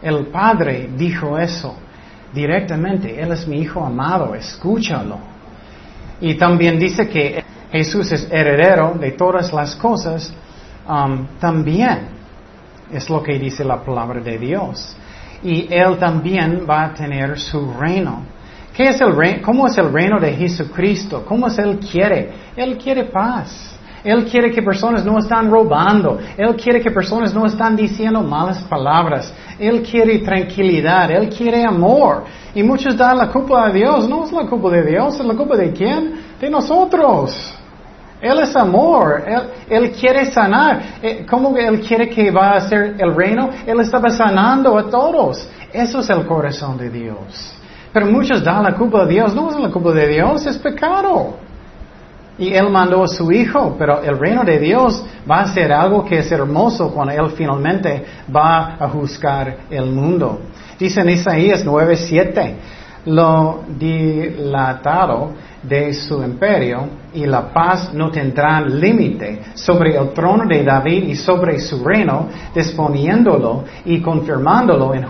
El 0.00 0.26
Padre 0.26 0.88
dijo 0.96 1.36
eso 1.36 1.74
directamente, 2.32 3.20
Él 3.20 3.32
es 3.32 3.46
mi 3.48 3.60
hijo 3.60 3.84
amado, 3.84 4.34
escúchalo. 4.34 5.18
Y 6.20 6.34
también 6.34 6.78
dice 6.78 7.08
que 7.08 7.42
Jesús 7.72 8.12
es 8.12 8.28
heredero 8.30 8.94
de 8.98 9.12
todas 9.12 9.52
las 9.52 9.74
cosas 9.74 10.32
um, 10.88 11.26
también. 11.40 12.17
Es 12.92 13.10
lo 13.10 13.22
que 13.22 13.38
dice 13.38 13.64
la 13.64 13.82
palabra 13.82 14.20
de 14.20 14.38
Dios. 14.38 14.96
Y 15.42 15.72
Él 15.72 15.98
también 15.98 16.66
va 16.68 16.84
a 16.84 16.94
tener 16.94 17.38
su 17.38 17.72
reino. 17.74 18.22
¿Qué 18.74 18.88
es 18.88 19.00
el 19.00 19.14
reino? 19.14 19.42
¿Cómo 19.42 19.66
es 19.66 19.76
el 19.78 19.92
reino 19.92 20.18
de 20.20 20.32
Jesucristo? 20.32 21.24
¿Cómo 21.26 21.48
es 21.48 21.58
Él 21.58 21.78
quiere? 21.78 22.32
Él 22.56 22.78
quiere 22.78 23.04
paz. 23.04 23.76
Él 24.04 24.24
quiere 24.26 24.50
que 24.52 24.62
personas 24.62 25.04
no 25.04 25.18
están 25.18 25.50
robando. 25.50 26.18
Él 26.36 26.56
quiere 26.56 26.80
que 26.80 26.90
personas 26.90 27.34
no 27.34 27.44
están 27.46 27.74
diciendo 27.76 28.22
malas 28.22 28.62
palabras. 28.62 29.32
Él 29.58 29.82
quiere 29.82 30.20
tranquilidad. 30.20 31.10
Él 31.10 31.28
quiere 31.28 31.64
amor. 31.64 32.24
Y 32.54 32.62
muchos 32.62 32.96
dan 32.96 33.18
la 33.18 33.28
culpa 33.28 33.66
a 33.66 33.70
Dios. 33.70 34.08
No 34.08 34.24
es 34.24 34.32
la 34.32 34.46
culpa 34.46 34.70
de 34.70 34.82
Dios, 34.84 35.18
es 35.18 35.26
la 35.26 35.34
culpa 35.34 35.56
de 35.56 35.72
quién? 35.72 36.14
De 36.40 36.48
nosotros. 36.48 37.57
Él 38.20 38.40
es 38.40 38.56
amor, 38.56 39.22
Él, 39.68 39.92
quiere 39.92 40.30
sanar. 40.32 40.98
Eh, 41.02 41.24
¿Cómo 41.28 41.56
Él 41.56 41.80
quiere 41.80 42.08
que 42.08 42.30
va 42.30 42.56
a 42.56 42.60
ser 42.60 42.96
el 42.98 43.14
reino? 43.14 43.50
Él 43.66 43.80
estaba 43.80 44.10
sanando 44.10 44.76
a 44.76 44.90
todos. 44.90 45.48
Eso 45.72 46.00
es 46.00 46.10
el 46.10 46.26
corazón 46.26 46.76
de 46.76 46.90
Dios. 46.90 47.54
Pero 47.92 48.06
muchos 48.06 48.42
dan 48.42 48.64
la 48.64 48.74
culpa 48.74 49.04
de 49.04 49.14
Dios. 49.14 49.34
No 49.34 49.50
es 49.50 49.60
la 49.60 49.70
culpa 49.70 49.92
de 49.92 50.08
Dios, 50.08 50.46
es 50.46 50.58
pecado. 50.58 51.36
Y 52.38 52.54
Él 52.54 52.70
mandó 52.70 53.02
a 53.02 53.08
su 53.08 53.30
Hijo, 53.32 53.74
pero 53.78 54.00
el 54.02 54.18
reino 54.18 54.44
de 54.44 54.58
Dios 54.58 55.04
va 55.28 55.40
a 55.40 55.48
ser 55.52 55.72
algo 55.72 56.04
que 56.04 56.18
es 56.18 56.30
hermoso 56.30 56.92
cuando 56.92 57.12
Él 57.12 57.30
finalmente 57.30 58.04
va 58.34 58.76
a 58.78 58.88
juzgar 58.88 59.58
el 59.70 59.86
mundo. 59.86 60.40
Dice 60.78 61.00
en 61.00 61.10
Isaías 61.10 61.64
9:7, 61.64 62.54
lo 63.06 63.62
dilatado 63.78 65.32
de 65.62 65.92
su 65.92 66.22
imperio 66.22 66.88
y 67.12 67.26
la 67.26 67.52
paz 67.52 67.92
no 67.92 68.10
tendrán 68.10 68.78
límite 68.78 69.40
sobre 69.54 69.96
el 69.96 70.10
trono 70.12 70.46
de 70.46 70.62
David 70.62 71.04
y 71.08 71.16
sobre 71.16 71.58
su 71.58 71.82
reino, 71.84 72.28
disponiéndolo 72.54 73.64
y 73.84 74.00
confirmándolo 74.00 74.94
en, 74.94 75.06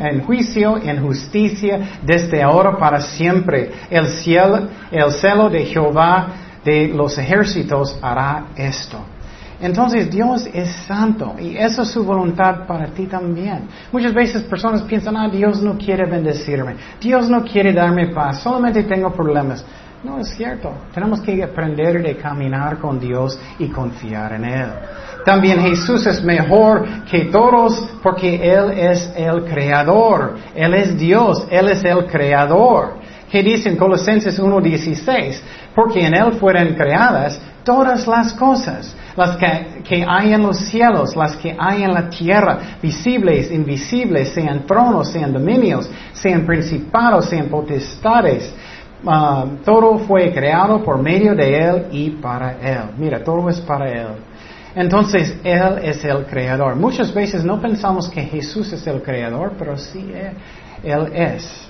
en 0.00 0.20
juicio, 0.22 0.78
en 0.78 1.02
justicia, 1.02 1.98
desde 2.02 2.42
ahora 2.42 2.76
para 2.76 3.00
siempre. 3.00 3.70
El, 3.90 4.06
cielo, 4.06 4.68
el 4.90 5.12
celo 5.12 5.50
de 5.50 5.66
Jehová 5.66 6.28
de 6.64 6.88
los 6.88 7.18
ejércitos 7.18 7.98
hará 8.00 8.46
esto. 8.56 8.98
Entonces 9.62 10.10
Dios 10.10 10.48
es 10.52 10.70
santo 10.88 11.36
y 11.38 11.56
esa 11.56 11.82
es 11.82 11.88
su 11.88 12.04
voluntad 12.04 12.66
para 12.66 12.86
ti 12.86 13.06
también. 13.06 13.68
Muchas 13.92 14.12
veces 14.12 14.42
personas 14.42 14.82
piensan, 14.82 15.16
ah, 15.16 15.28
Dios 15.28 15.62
no 15.62 15.78
quiere 15.78 16.04
bendecirme, 16.04 16.74
Dios 17.00 17.30
no 17.30 17.44
quiere 17.44 17.72
darme 17.72 18.08
paz, 18.08 18.42
solamente 18.42 18.82
tengo 18.82 19.12
problemas. 19.12 19.64
No 20.02 20.18
es 20.18 20.30
cierto. 20.30 20.72
Tenemos 20.92 21.20
que 21.20 21.44
aprender 21.44 22.02
de 22.02 22.16
caminar 22.16 22.78
con 22.78 22.98
Dios 22.98 23.38
y 23.60 23.68
confiar 23.68 24.32
en 24.32 24.44
Él. 24.46 24.68
También 25.24 25.60
Jesús 25.60 26.04
es 26.06 26.24
mejor 26.24 26.84
que 27.08 27.26
todos 27.26 27.88
porque 28.02 28.34
Él 28.34 28.72
es 28.72 29.12
el 29.14 29.44
creador. 29.44 30.38
Él 30.56 30.74
es 30.74 30.98
Dios. 30.98 31.46
Él 31.48 31.68
es 31.68 31.84
el 31.84 32.06
creador. 32.06 32.94
¿Qué 33.30 33.44
dice 33.44 33.68
en 33.68 33.76
Colosenses 33.76 34.40
1.16? 34.40 35.40
Porque 35.72 36.04
en 36.04 36.14
Él 36.14 36.32
fueron 36.32 36.74
creadas 36.74 37.40
todas 37.64 38.06
las 38.06 38.32
cosas, 38.32 38.94
las 39.16 39.36
que, 39.36 40.04
hay 40.08 40.32
en 40.32 40.42
los 40.42 40.58
cielos, 40.58 41.14
las 41.16 41.36
que 41.36 41.54
hay 41.58 41.82
en 41.82 41.92
la 41.92 42.08
tierra, 42.08 42.78
visibles, 42.82 43.50
invisibles, 43.50 44.30
sean 44.30 44.66
tronos, 44.66 45.08
sean 45.08 45.32
dominios, 45.32 45.88
sean 46.12 46.44
principados, 46.46 47.26
sean 47.26 47.46
potestades 47.46 48.52
Ah, 49.04 49.44
todo 49.64 49.98
fue 49.98 50.32
creado 50.32 50.82
por 50.84 51.02
medio 51.02 51.34
de 51.34 51.58
Él 51.58 51.86
y 51.90 52.10
para 52.10 52.52
Él. 52.52 52.90
Mira, 52.96 53.22
todo 53.22 53.48
es 53.50 53.60
para 53.60 53.88
Él. 53.90 54.08
Entonces, 54.74 55.36
Él 55.42 55.78
es 55.82 56.04
el 56.04 56.24
creador. 56.26 56.76
Muchas 56.76 57.12
veces 57.12 57.44
no 57.44 57.60
pensamos 57.60 58.08
que 58.08 58.22
Jesús 58.22 58.72
es 58.72 58.86
el 58.86 59.02
creador, 59.02 59.52
pero 59.58 59.76
sí 59.76 60.12
Él 60.84 61.12
es. 61.12 61.68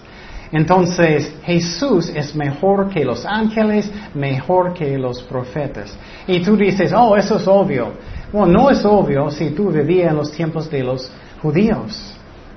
Entonces, 0.53 1.35
Jesús 1.45 2.11
es 2.15 2.35
mejor 2.35 2.91
que 2.91 3.05
los 3.05 3.25
ángeles, 3.25 3.91
mejor 4.15 4.75
que 4.75 4.99
los 4.99 5.23
profetas. 5.23 5.97
Y 6.27 6.41
tú 6.41 6.57
dices, 6.57 6.93
oh, 6.93 7.17
eso 7.17 7.37
es 7.37 7.49
obvio. 7.49 7.95
Bueno, 8.31 8.53
no 8.53 8.71
es 8.71 8.85
obvio 8.85 9.31
si 9.31 9.51
tú 9.51 9.71
vivías 9.71 10.11
en 10.11 10.17
los 10.17 10.31
tiempos 10.31 10.71
de 10.71 10.83
los 10.83 11.11
judíos 11.41 12.15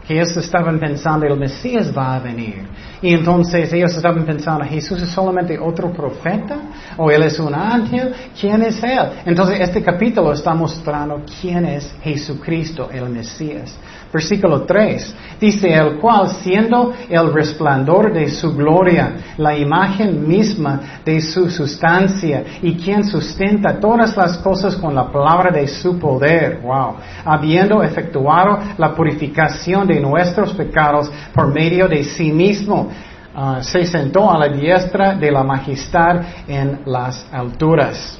que 0.07 0.13
ellos 0.13 0.37
estaban 0.37 0.79
pensando 0.79 1.25
el 1.25 1.37
Mesías 1.37 1.91
va 1.95 2.15
a 2.15 2.19
venir. 2.19 2.67
Y 3.01 3.13
entonces 3.13 3.71
ellos 3.73 3.95
estaban 3.95 4.25
pensando, 4.25 4.63
Jesús 4.63 5.01
es 5.01 5.09
solamente 5.09 5.57
otro 5.57 5.91
profeta 5.91 6.57
o 6.97 7.09
él 7.09 7.23
es 7.23 7.39
un 7.39 7.53
ángel, 7.53 8.13
¿quién 8.39 8.61
es 8.61 8.81
él? 8.83 8.99
Entonces 9.25 9.59
este 9.59 9.81
capítulo 9.81 10.31
está 10.33 10.53
mostrando 10.53 11.23
quién 11.41 11.65
es 11.65 11.93
Jesucristo, 12.03 12.89
el 12.91 13.09
Mesías. 13.09 13.75
Versículo 14.15 14.61
3 14.61 15.13
dice, 15.41 15.73
el 15.73 15.97
cual 15.97 16.29
siendo 16.29 16.93
el 17.09 17.33
resplandor 17.33 18.13
de 18.13 18.29
su 18.29 18.55
gloria, 18.55 19.13
la 19.35 19.57
imagen 19.57 20.25
misma 20.25 21.01
de 21.03 21.19
su 21.19 21.49
sustancia 21.49 22.41
y 22.61 22.77
quien 22.77 23.03
sustenta 23.03 23.77
todas 23.77 24.15
las 24.15 24.37
cosas 24.37 24.77
con 24.77 24.95
la 24.95 25.11
palabra 25.11 25.51
de 25.51 25.67
su 25.67 25.99
poder, 25.99 26.61
wow, 26.63 26.95
habiendo 27.25 27.83
efectuado 27.83 28.57
la 28.77 28.95
purificación 28.95 29.85
de 29.85 29.99
nuestros 29.99 30.53
pecados 30.53 31.11
por 31.33 31.53
medio 31.53 31.89
de 31.89 32.05
sí 32.05 32.31
mismo. 32.31 32.87
Ah, 33.35 33.57
se 33.61 33.83
sentó 33.83 34.31
a 34.31 34.37
la 34.37 34.47
diestra 34.47 35.13
de 35.15 35.29
la 35.29 35.43
majestad 35.43 36.21
en 36.47 36.83
las 36.85 37.27
alturas. 37.33 38.17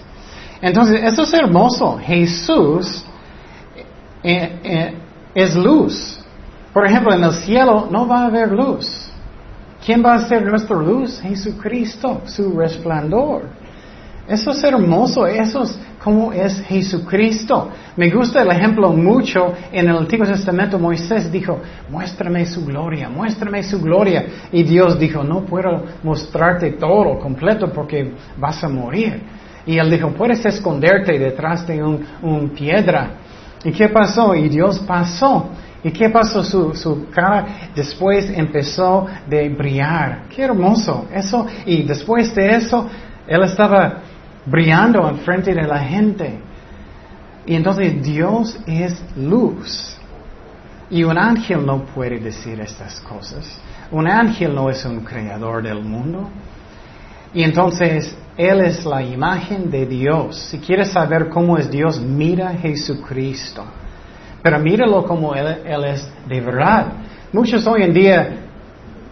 Entonces, 0.62 1.02
eso 1.06 1.22
es 1.24 1.34
hermoso. 1.34 1.98
Jesús 2.04 3.06
eh, 4.22 4.60
eh, 4.62 5.05
es 5.36 5.56
luz. 5.56 6.20
Por 6.74 6.88
ejemplo, 6.88 7.14
en 7.14 7.24
el 7.24 7.34
cielo 7.34 7.88
no 7.92 8.08
va 8.08 8.22
a 8.22 8.26
haber 8.28 8.52
luz. 8.52 9.12
¿Quién 9.86 10.04
va 10.04 10.16
a 10.16 10.28
ser 10.28 10.44
nuestra 10.44 10.78
luz? 10.78 11.20
Jesucristo, 11.22 12.22
su 12.26 12.58
resplandor. 12.58 13.44
Eso 14.28 14.52
es 14.52 14.64
hermoso, 14.64 15.28
eso 15.28 15.64
es 15.64 15.80
como 16.04 16.34
es 16.34 16.60
Jesucristo. 16.62 17.70
Me 17.96 18.10
gusta 18.10 18.42
el 18.42 18.50
ejemplo 18.50 18.92
mucho 18.92 19.54
en 19.72 19.88
el 19.88 19.98
Antiguo 19.98 20.26
Testamento. 20.26 20.80
Moisés 20.80 21.32
dijo, 21.32 21.60
muéstrame 21.90 22.46
su 22.46 22.66
gloria, 22.66 23.10
muéstrame 23.10 23.62
su 23.62 23.80
gloria. 23.80 24.26
Y 24.52 24.64
Dios 24.64 24.98
dijo, 24.98 25.24
no 25.24 25.46
puedo 25.46 25.84
mostrarte 26.04 26.72
todo 26.72 27.20
completo 27.20 27.72
porque 27.72 28.14
vas 28.38 28.64
a 28.64 28.70
morir. 28.70 29.22
Y 29.68 29.78
él 29.78 29.90
dijo, 29.90 30.10
puedes 30.10 30.46
esconderte 30.46 31.18
detrás 31.20 31.66
de 31.68 31.84
un, 31.84 32.06
un 32.22 32.50
piedra 32.50 33.12
¿Y 33.66 33.72
qué 33.72 33.90
pasó? 33.90 34.36
Y 34.36 34.48
Dios 34.48 34.80
pasó. 34.80 35.50
¿Y 35.84 35.92
qué 35.92 36.10
pasó? 36.10 36.44
Su, 36.44 36.74
su 36.76 37.10
cara 37.10 37.72
después 37.76 38.30
empezó 38.30 39.08
de 39.28 39.50
brillar. 39.50 40.24
Qué 40.30 40.44
hermoso. 40.44 41.08
Eso, 41.12 41.46
y 41.66 41.84
después 41.84 42.34
de 42.36 42.56
eso, 42.56 42.88
Él 43.28 43.44
estaba 43.44 44.02
brillando 44.46 45.10
en 45.10 45.18
frente 45.18 45.54
de 45.54 45.64
la 45.64 45.80
gente. 45.80 46.40
Y 47.48 47.56
entonces 47.56 48.02
Dios 48.04 48.58
es 48.68 49.04
luz. 49.18 49.98
Y 50.90 51.04
un 51.04 51.18
ángel 51.18 51.66
no 51.66 51.86
puede 51.86 52.20
decir 52.20 52.60
estas 52.60 53.00
cosas. 53.02 53.60
Un 53.92 54.08
ángel 54.08 54.54
no 54.54 54.70
es 54.70 54.86
un 54.86 55.00
creador 55.00 55.64
del 55.64 55.84
mundo. 55.84 56.30
Y 57.36 57.44
entonces 57.44 58.18
Él 58.38 58.62
es 58.62 58.86
la 58.86 59.04
imagen 59.04 59.70
de 59.70 59.86
Dios. 59.86 60.40
Si 60.50 60.58
quieres 60.58 60.92
saber 60.92 61.28
cómo 61.28 61.58
es 61.58 61.70
Dios, 61.70 62.00
mira 62.00 62.50
a 62.50 62.54
Jesucristo. 62.54 63.64
Pero 64.42 64.60
míralo 64.60 65.04
como 65.04 65.36
él, 65.36 65.48
es 65.86 66.10
de 66.28 66.40
verdad. 66.40 66.88
Muchos 67.34 67.68
hoy 67.68 67.84
en 67.84 67.94
día 67.94 68.30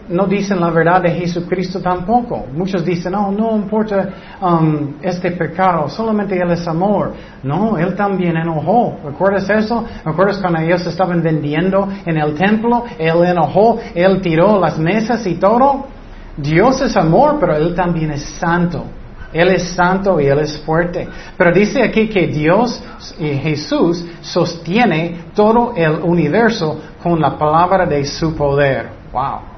no 0.08 0.26
dicen 0.26 0.60
la 0.60 0.70
verdad 0.70 1.02
de 1.02 1.10
Jesucristo 1.10 1.80
tampoco. 1.80 2.46
Muchos 2.54 2.82
dicen, 2.84 3.14
oh, 3.14 3.30
no 3.30 3.56
importa 3.56 4.08
um, 4.40 4.94
este 5.02 5.32
pecado, 5.32 5.88
solamente 5.88 6.38
Él 6.40 6.50
es 6.50 6.66
amor. 6.66 7.12
No, 7.42 7.76
Él 7.76 7.94
también 7.94 8.36
enojó. 8.36 8.96
¿Recuerdas 9.04 9.50
eso? 9.50 9.84
¿Recuerdas 10.04 10.38
cuando 10.38 10.60
ellos 10.60 10.86
estaban 10.86 11.22
vendiendo 11.22 11.88
en 12.06 12.16
el 12.16 12.34
templo? 12.34 12.84
Él 12.98 13.22
enojó, 13.24 13.78
Él 13.94 14.22
tiró 14.22 14.58
las 14.58 14.78
mesas 14.78 15.26
y 15.26 15.34
todo. 15.34 15.93
Dios 16.36 16.80
es 16.80 16.96
amor, 16.96 17.38
pero 17.38 17.56
Él 17.56 17.74
también 17.74 18.10
es 18.10 18.22
santo. 18.22 18.84
Él 19.32 19.48
es 19.48 19.64
santo 19.70 20.20
y 20.20 20.26
Él 20.26 20.38
es 20.38 20.58
fuerte. 20.58 21.08
Pero 21.36 21.52
dice 21.52 21.82
aquí 21.82 22.08
que 22.08 22.28
Dios 22.28 22.82
y 23.18 23.28
Jesús 23.34 24.04
sostiene 24.20 25.26
todo 25.34 25.74
el 25.76 26.02
universo 26.02 26.80
con 27.02 27.20
la 27.20 27.36
palabra 27.36 27.84
de 27.84 28.04
su 28.04 28.34
poder. 28.36 28.88
Wow. 29.12 29.53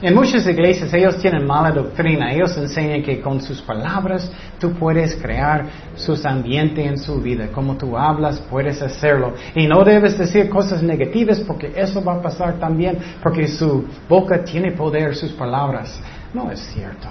En 0.00 0.14
muchas 0.14 0.46
iglesias 0.46 0.94
ellos 0.94 1.18
tienen 1.18 1.44
mala 1.44 1.72
doctrina. 1.72 2.32
Ellos 2.32 2.56
enseñan 2.56 3.02
que 3.02 3.20
con 3.20 3.40
sus 3.40 3.60
palabras 3.60 4.30
tú 4.60 4.72
puedes 4.72 5.16
crear 5.16 5.66
sus 5.96 6.24
ambientes 6.24 6.86
en 6.86 6.98
su 6.98 7.20
vida. 7.20 7.48
Como 7.52 7.76
tú 7.76 7.98
hablas, 7.98 8.38
puedes 8.48 8.80
hacerlo. 8.80 9.34
Y 9.56 9.66
no 9.66 9.82
debes 9.82 10.16
decir 10.16 10.48
cosas 10.48 10.82
negativas 10.82 11.40
porque 11.40 11.72
eso 11.74 12.02
va 12.02 12.14
a 12.14 12.22
pasar 12.22 12.60
también 12.60 12.98
porque 13.22 13.48
su 13.48 13.86
boca 14.08 14.44
tiene 14.44 14.70
poder, 14.72 15.16
sus 15.16 15.32
palabras. 15.32 16.00
No 16.32 16.50
es 16.50 16.60
cierto. 16.60 17.08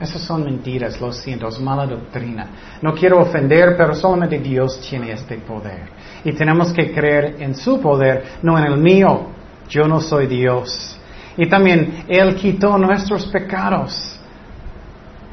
Esas 0.00 0.22
son 0.22 0.44
mentiras, 0.44 1.00
lo 1.00 1.12
siento, 1.12 1.46
es 1.48 1.60
mala 1.60 1.86
doctrina. 1.86 2.46
No 2.82 2.94
quiero 2.94 3.20
ofender, 3.20 3.76
pero 3.76 3.94
solamente 3.94 4.38
Dios 4.38 4.80
tiene 4.80 5.12
este 5.12 5.36
poder. 5.38 5.88
Y 6.24 6.32
tenemos 6.32 6.72
que 6.72 6.92
creer 6.92 7.36
en 7.38 7.54
su 7.54 7.80
poder, 7.80 8.24
no 8.42 8.58
en 8.58 8.64
el 8.64 8.78
mío. 8.78 9.28
Yo 9.68 9.86
no 9.86 10.00
soy 10.00 10.26
Dios. 10.26 10.98
Y 11.36 11.48
también 11.48 12.04
Él 12.08 12.34
quitó 12.36 12.78
nuestros 12.78 13.26
pecados. 13.26 14.18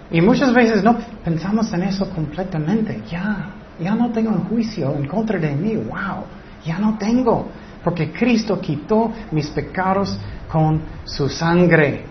Y 0.10 0.20
muchas 0.22 0.54
veces 0.54 0.84
no 0.84 0.98
pensamos 1.24 1.72
en 1.74 1.84
eso 1.84 2.10
completamente. 2.10 3.02
Ya, 3.10 3.52
ya 3.80 3.96
no 3.96 4.10
tengo 4.12 4.32
juicio 4.50 4.94
en 4.96 5.08
contra 5.08 5.40
de 5.40 5.56
mí. 5.56 5.76
Wow, 5.76 6.26
ya 6.66 6.80
no 6.80 6.98
tengo. 6.98 7.50
Porque 7.84 8.12
Cristo 8.12 8.60
quitó 8.60 9.12
mis 9.32 9.48
pecados 9.50 10.18
con 10.50 10.82
su 11.06 11.30
sangre. 11.30 12.11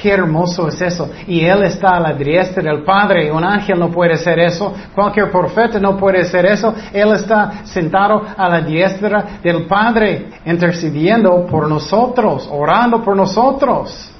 Qué 0.00 0.10
hermoso 0.10 0.68
es 0.68 0.80
eso. 0.82 1.10
Y 1.26 1.40
Él 1.44 1.62
está 1.62 1.96
a 1.96 2.00
la 2.00 2.12
diestra 2.12 2.62
del 2.62 2.84
Padre. 2.84 3.32
Un 3.32 3.44
ángel 3.44 3.78
no 3.78 3.90
puede 3.90 4.16
ser 4.16 4.38
eso. 4.38 4.74
Cualquier 4.94 5.30
profeta 5.30 5.80
no 5.80 5.96
puede 5.96 6.24
ser 6.24 6.44
eso. 6.44 6.74
Él 6.92 7.12
está 7.12 7.64
sentado 7.64 8.22
a 8.36 8.48
la 8.48 8.60
diestra 8.60 9.40
del 9.42 9.66
Padre, 9.66 10.30
intercediendo 10.44 11.46
por 11.46 11.66
nosotros, 11.66 12.46
orando 12.52 13.02
por 13.02 13.16
nosotros. 13.16 14.10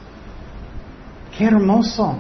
Qué 1.36 1.44
hermoso. 1.44 2.16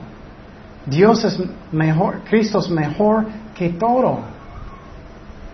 Dios 0.84 1.24
es 1.24 1.42
mejor, 1.72 2.20
Cristo 2.28 2.58
es 2.58 2.68
mejor 2.68 3.26
que 3.56 3.70
todo. 3.70 4.20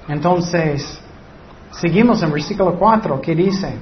Entonces, 0.09 1.01
seguimos 1.71 2.23
en 2.23 2.33
versículo 2.33 2.77
4, 2.79 3.21
que 3.21 3.35
dice, 3.35 3.75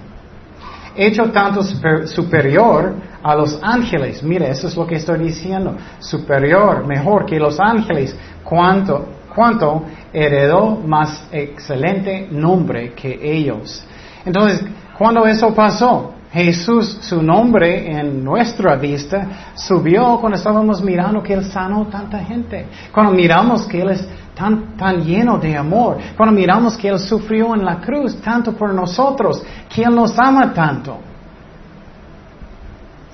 hecho 0.94 1.30
tanto 1.30 1.62
superior 2.06 2.94
a 3.22 3.34
los 3.34 3.58
ángeles. 3.62 4.22
Mire, 4.22 4.50
eso 4.50 4.68
es 4.68 4.76
lo 4.76 4.86
que 4.86 4.96
estoy 4.96 5.18
diciendo. 5.18 5.76
Superior, 5.98 6.86
mejor 6.86 7.26
que 7.26 7.38
los 7.38 7.58
ángeles. 7.60 8.16
¿Cuánto, 8.44 9.06
cuánto 9.34 9.84
heredó 10.12 10.76
más 10.76 11.28
excelente 11.30 12.28
nombre 12.30 12.92
que 12.94 13.18
ellos? 13.22 13.84
Entonces, 14.24 14.64
cuando 14.96 15.26
eso 15.26 15.54
pasó, 15.54 16.14
Jesús, 16.32 16.98
su 17.00 17.20
nombre 17.22 17.90
en 17.90 18.22
nuestra 18.22 18.76
vista, 18.76 19.50
subió 19.54 20.18
cuando 20.20 20.38
estábamos 20.38 20.80
mirando 20.80 21.22
que 21.22 21.34
Él 21.34 21.44
sanó 21.44 21.86
tanta 21.86 22.20
gente. 22.20 22.66
Cuando 22.92 23.12
miramos 23.12 23.66
que 23.66 23.82
Él 23.82 23.90
es 23.90 24.08
tan, 24.34 24.76
tan 24.76 25.04
lleno 25.04 25.38
de 25.38 25.56
amor. 25.56 25.98
Cuando 26.16 26.34
miramos 26.34 26.76
que 26.76 26.88
Él 26.88 27.00
sufrió 27.00 27.54
en 27.54 27.64
la 27.64 27.80
cruz 27.80 28.20
tanto 28.20 28.52
por 28.52 28.72
nosotros, 28.72 29.42
que 29.68 29.82
Él 29.82 29.94
nos 29.94 30.16
ama 30.18 30.52
tanto. 30.54 31.09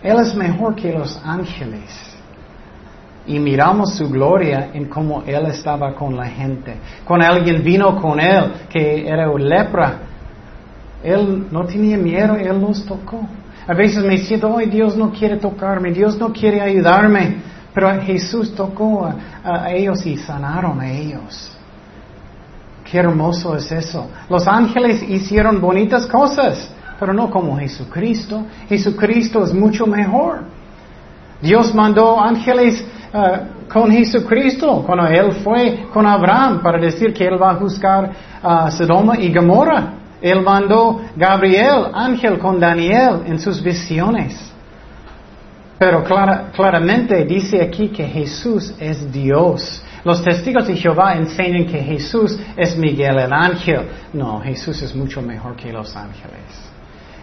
Él 0.03 0.19
es 0.21 0.35
mejor 0.35 0.75
que 0.75 0.93
los 0.93 1.21
ángeles. 1.25 1.91
Y 3.27 3.39
miramos 3.41 3.95
su 3.95 4.09
gloria 4.09 4.71
en 4.73 4.87
cómo 4.87 5.23
Él 5.27 5.47
estaba 5.47 5.95
con 5.95 6.17
la 6.17 6.27
gente. 6.27 6.77
Cuando 7.05 7.27
alguien 7.27 7.63
vino 7.63 8.01
con 8.01 8.21
Él, 8.21 8.53
que 8.71 9.09
era 9.09 9.27
lepra, 9.37 9.99
Él 11.03 11.49
no 11.51 11.65
tenía 11.65 11.97
miedo, 11.97 12.37
Él 12.37 12.61
los 12.61 12.85
tocó. 12.85 13.21
A 13.67 13.75
veces 13.75 14.05
me 14.05 14.17
siento, 14.19 14.57
ay, 14.57 14.67
Dios 14.67 14.97
no 14.97 15.11
quiere 15.11 15.39
tocarme, 15.39 15.91
Dios 15.91 16.17
no 16.19 16.33
quiere 16.33 16.61
ayudarme. 16.61 17.37
Pero 17.77 18.01
Jesús 18.01 18.55
tocó 18.55 19.07
a, 19.45 19.71
ellos 19.71 20.07
y 20.07 20.17
sanaron 20.17 20.81
a 20.81 20.91
ellos. 20.91 21.51
Qué 22.85 22.99
hermoso 22.99 23.57
es 23.57 23.71
eso. 23.71 24.09
Los 24.31 24.47
ángeles 24.47 25.03
hicieron 25.03 25.61
bonitas 25.61 26.07
cosas, 26.07 26.71
pero 26.99 27.13
no 27.13 27.31
como 27.31 27.59
Jesucristo. 27.59 28.45
Jesucristo 28.69 29.45
es 29.45 29.53
mucho 29.53 29.87
mejor. 29.87 30.45
Dios 31.41 31.75
mandó 31.75 32.21
ángeles 32.21 32.85
uh, 33.13 33.69
con 33.71 33.91
Jesucristo 33.91 34.83
cuando 34.87 35.07
Él 35.07 35.33
fue 35.33 35.87
con 35.93 36.07
Abraham 36.07 36.63
para 36.63 36.79
decir 36.79 37.13
que 37.13 37.27
Él 37.27 37.41
va 37.41 37.53
a 37.53 37.55
juzgar 37.57 38.11
a 38.43 38.71
Sodoma 38.71 39.19
y 39.19 39.33
Gomorra. 39.33 39.93
Él 40.21 40.43
mandó 40.43 41.03
Gabriel, 41.15 41.89
ángel, 41.93 42.39
con 42.39 42.59
Daniel 42.59 43.23
en 43.27 43.39
sus 43.39 43.63
visiones. 43.63 44.53
Pero 45.79 46.03
claramente 46.03 47.25
dice 47.27 47.63
aquí 47.63 47.89
que 47.89 48.07
Jesús 48.07 48.75
es 48.81 49.13
Dios. 49.13 49.83
Los 50.05 50.23
testigos 50.23 50.67
de 50.67 50.77
Jehová 50.77 51.17
enseñan 51.17 51.67
que 51.67 51.79
Jesús 51.83 52.39
es 52.57 52.79
Miguel 52.79 53.19
el 53.19 53.33
ángel. 53.33 53.87
No, 54.15 54.41
Jesús 54.41 54.81
es 54.81 54.95
mucho 54.95 55.21
mejor 55.21 55.55
que 55.55 55.71
los 55.71 55.95
ángeles. 55.95 56.76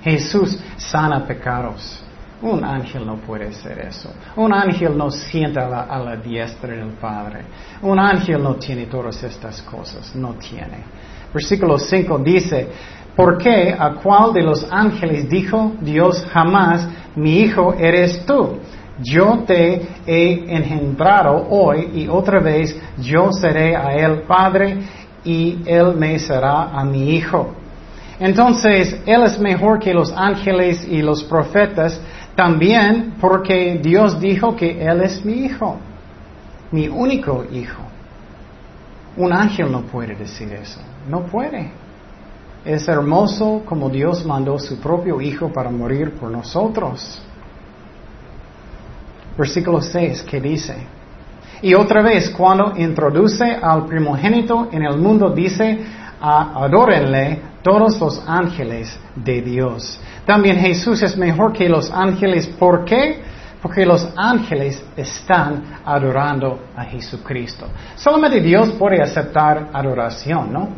Jesús 0.03 0.59
sana 0.77 1.25
pecados. 1.25 2.03
Un 2.41 2.63
ángel 2.63 3.05
no 3.05 3.15
puede 3.17 3.53
ser 3.53 3.79
eso. 3.79 4.13
Un 4.35 4.53
ángel 4.53 4.97
no 4.97 5.09
sienta 5.09 5.65
a 5.65 5.69
la, 5.69 5.81
a 5.83 5.99
la 5.99 6.15
diestra 6.17 6.75
del 6.75 6.91
Padre. 6.99 7.45
Un 7.81 7.97
ángel 7.97 8.43
no 8.43 8.55
tiene 8.55 8.87
todas 8.87 9.23
estas 9.23 9.61
cosas. 9.61 10.13
No 10.13 10.33
tiene. 10.33 10.83
Versículo 11.33 11.79
5 11.79 12.19
dice, 12.19 12.67
¿por 13.15 13.37
qué 13.37 13.73
a 13.77 13.93
cuál 13.93 14.33
de 14.33 14.41
los 14.41 14.67
ángeles 14.69 15.29
dijo 15.29 15.71
Dios 15.79 16.25
jamás 16.33 16.87
mi 17.15 17.41
hijo 17.41 17.73
eres 17.73 18.25
tú. 18.25 18.57
Yo 18.99 19.43
te 19.45 19.81
he 20.05 20.55
engendrado 20.55 21.47
hoy 21.49 21.89
y 21.93 22.07
otra 22.07 22.39
vez 22.39 22.79
yo 22.99 23.31
seré 23.31 23.75
a 23.75 23.95
él 23.95 24.21
padre 24.27 24.77
y 25.23 25.59
él 25.65 25.95
me 25.95 26.19
será 26.19 26.69
a 26.69 26.83
mi 26.83 27.15
hijo. 27.15 27.55
Entonces, 28.23 29.01
Él 29.05 29.21
es 29.23 29.38
mejor 29.38 29.79
que 29.79 29.93
los 29.93 30.09
ángeles 30.15 30.88
y 30.89 31.01
los 31.01 31.25
profetas 31.25 31.99
también 32.38 33.15
porque 33.19 33.77
Dios 33.83 34.17
dijo 34.17 34.55
que 34.55 34.81
Él 34.81 35.01
es 35.01 35.25
mi 35.25 35.43
hijo, 35.43 35.75
mi 36.71 36.88
único 36.88 37.43
hijo. 37.51 37.83
Un 39.17 39.33
ángel 39.33 39.69
no 39.69 39.81
puede 39.81 40.15
decir 40.15 40.53
eso, 40.53 40.79
no 41.09 41.23
puede. 41.23 41.69
Es 42.63 42.88
hermoso 42.88 43.62
como 43.65 43.89
Dios 43.89 44.25
mandó 44.25 44.57
su 44.57 44.79
propio 44.79 45.19
Hijo 45.19 45.51
para 45.51 45.69
morir 45.69 46.13
por 46.13 46.31
nosotros. 46.31 47.21
Versículo 49.38 49.81
6 49.81 50.23
que 50.23 50.39
dice, 50.39 50.77
y 51.62 51.73
otra 51.73 52.01
vez 52.01 52.29
cuando 52.29 52.71
introduce 52.77 53.43
al 53.43 53.86
primogénito 53.86 54.69
en 54.71 54.83
el 54.83 54.97
mundo 54.97 55.29
dice, 55.29 55.77
adórenle 56.21 57.52
todos 57.63 57.99
los 57.99 58.23
ángeles 58.28 58.99
de 59.15 59.41
Dios. 59.41 59.99
También 60.26 60.58
Jesús 60.58 61.02
es 61.02 61.17
mejor 61.17 61.54
que 61.54 61.67
los 61.69 61.89
ángeles. 61.91 62.45
¿Por 62.45 62.86
qué? 62.86 63.21
Porque 63.62 63.86
los 63.86 64.08
ángeles 64.17 64.84
están 64.97 65.80
adorando 65.86 66.60
a 66.76 66.84
Jesucristo. 66.84 67.67
Solamente 67.95 68.41
Dios 68.41 68.71
puede 68.71 69.02
aceptar 69.02 69.69
adoración, 69.73 70.52
¿no? 70.52 70.69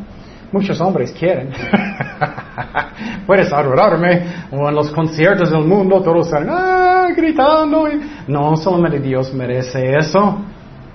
Muchos 0.52 0.80
hombres 0.80 1.12
quieren. 1.12 1.50
Puedes 3.28 3.52
adorarme 3.52 4.28
o 4.52 4.70
en 4.70 4.76
los 4.76 4.92
conciertos 4.92 5.50
del 5.50 5.66
mundo 5.66 6.02
todos 6.02 6.28
están 6.28 6.48
ah, 6.50 7.08
gritando. 7.18 7.90
No, 8.28 8.56
solamente 8.56 9.00
Dios 9.00 9.34
merece 9.34 9.98
eso. 9.98 10.38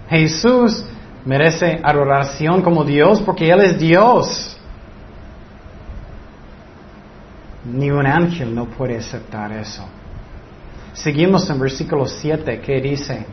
Jesús 0.08 0.84
merece 1.24 1.80
adoración 1.82 2.62
como 2.62 2.84
Dios 2.84 3.20
porque 3.20 3.50
Él 3.50 3.60
es 3.60 3.78
Dios. 3.78 4.56
Ni 7.64 7.90
un 7.90 8.06
ángel 8.06 8.54
no 8.54 8.66
puede 8.66 8.96
aceptar 8.96 9.52
eso. 9.52 9.84
Seguimos 10.92 11.48
en 11.50 11.60
versículo 11.60 12.06
7 12.06 12.60
que 12.60 12.80
dice, 12.80 13.26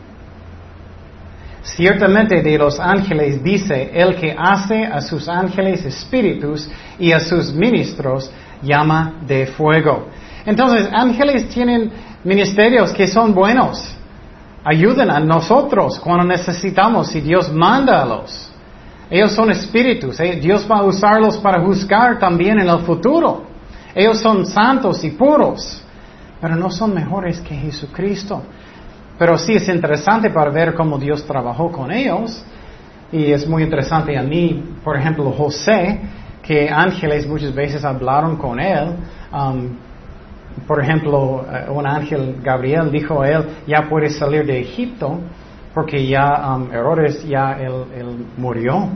Ciertamente 1.67 2.41
de 2.41 2.57
los 2.57 2.79
ángeles 2.79 3.43
dice, 3.43 3.91
el 3.93 4.15
que 4.15 4.33
hace 4.37 4.85
a 4.85 5.01
sus 5.01 5.27
ángeles 5.27 5.83
espíritus 5.85 6.69
y 6.97 7.11
a 7.11 7.19
sus 7.19 7.53
ministros 7.53 8.31
llama 8.61 9.15
de 9.27 9.47
fuego. 9.47 10.07
Entonces, 10.45 10.87
ángeles 10.93 11.49
tienen 11.49 11.91
ministerios 12.23 12.93
que 12.93 13.05
son 13.05 13.33
buenos. 13.33 13.95
Ayudan 14.63 15.11
a 15.11 15.19
nosotros 15.19 15.99
cuando 15.99 16.23
necesitamos 16.23 17.13
y 17.13 17.21
Dios 17.21 17.51
manda 17.51 18.01
a 18.01 18.05
los. 18.05 18.49
Ellos 19.09 19.33
son 19.33 19.51
espíritus. 19.51 20.19
Eh, 20.21 20.39
Dios 20.41 20.65
va 20.69 20.77
a 20.77 20.83
usarlos 20.83 21.37
para 21.37 21.61
juzgar 21.61 22.17
también 22.17 22.59
en 22.59 22.69
el 22.69 22.79
futuro. 22.79 23.46
Ellos 23.97 24.19
son 24.19 24.45
santos 24.45 25.03
y 25.03 25.10
puros, 25.10 25.83
pero 26.39 26.55
no 26.55 26.69
son 26.69 26.93
mejores 26.93 27.41
que 27.41 27.55
Jesucristo. 27.55 28.43
Pero 29.17 29.39
sí 29.39 29.53
es 29.53 29.67
interesante 29.69 30.29
para 30.29 30.51
ver 30.51 30.75
cómo 30.75 30.99
Dios 30.99 31.25
trabajó 31.25 31.71
con 31.71 31.91
ellos. 31.91 32.45
Y 33.12 33.31
es 33.31 33.47
muy 33.47 33.63
interesante 33.63 34.15
a 34.15 34.21
mí, 34.21 34.63
por 34.83 34.97
ejemplo, 34.97 35.31
José, 35.31 35.99
que 36.43 36.69
ángeles 36.69 37.27
muchas 37.27 37.55
veces 37.55 37.83
hablaron 37.83 38.36
con 38.36 38.60
él. 38.60 38.95
Um, 39.33 39.69
por 40.67 40.79
ejemplo, 40.79 41.43
eh, 41.51 41.65
un 41.67 41.88
ángel 41.88 42.39
Gabriel 42.43 42.91
dijo 42.91 43.23
a 43.23 43.29
él, 43.29 43.45
ya 43.65 43.89
puedes 43.89 44.15
salir 44.15 44.45
de 44.45 44.60
Egipto, 44.60 45.21
porque 45.73 46.05
ya 46.05 46.55
um, 46.55 46.71
Herodes 46.71 47.27
ya 47.27 47.53
él, 47.53 48.27
murió. 48.38 48.89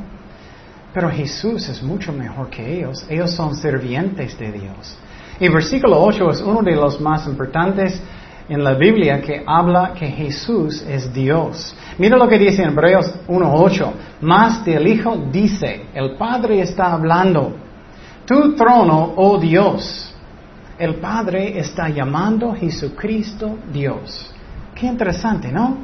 Pero 0.93 1.09
Jesús 1.09 1.69
es 1.69 1.81
mucho 1.81 2.11
mejor 2.11 2.49
que 2.49 2.77
ellos. 2.77 3.05
Ellos 3.09 3.31
son 3.31 3.55
servientes 3.55 4.37
de 4.37 4.51
Dios. 4.51 4.97
Y 5.39 5.47
versículo 5.47 6.01
8 6.03 6.29
es 6.29 6.41
uno 6.41 6.61
de 6.61 6.75
los 6.75 6.99
más 6.99 7.25
importantes 7.27 8.01
en 8.49 8.63
la 8.63 8.73
Biblia 8.73 9.21
que 9.21 9.43
habla 9.47 9.93
que 9.93 10.07
Jesús 10.07 10.83
es 10.87 11.13
Dios. 11.13 11.73
Mira 11.97 12.17
lo 12.17 12.27
que 12.27 12.37
dice 12.37 12.63
en 12.63 12.69
Hebreos 12.69 13.13
1.8. 13.27 13.91
Más 14.21 14.65
del 14.65 14.85
Hijo 14.87 15.15
dice, 15.31 15.85
el 15.93 16.17
Padre 16.17 16.61
está 16.61 16.91
hablando, 16.91 17.55
tu 18.25 18.53
trono, 18.55 19.13
oh 19.15 19.37
Dios. 19.37 20.13
El 20.77 20.95
Padre 20.95 21.59
está 21.59 21.89
llamando 21.89 22.51
a 22.51 22.55
Jesucristo 22.55 23.57
Dios. 23.71 24.33
Qué 24.75 24.87
interesante, 24.87 25.51
¿no? 25.51 25.77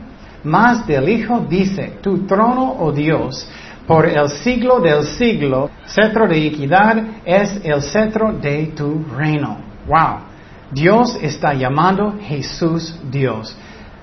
Más 0.43 0.86
del 0.86 1.08
Hijo 1.08 1.46
dice, 1.50 2.00
tu 2.02 2.26
trono, 2.26 2.76
oh 2.80 2.91
Dios, 2.91 3.50
por 3.88 4.06
el 4.06 4.30
siglo 4.30 4.82
del 4.82 5.06
siglo, 5.06 5.69
cetro 5.88 6.28
de 6.28 6.45
equidad 6.45 7.02
es 7.23 7.58
el 7.63 7.82
cetro 7.82 8.34
de 8.34 8.73
tu 8.76 9.06
reino. 9.17 9.60
Wow. 9.88 10.28
Dios 10.69 11.17
está 11.21 11.54
llamando 11.54 12.15
Jesús 12.21 12.93
Dios. 13.10 13.56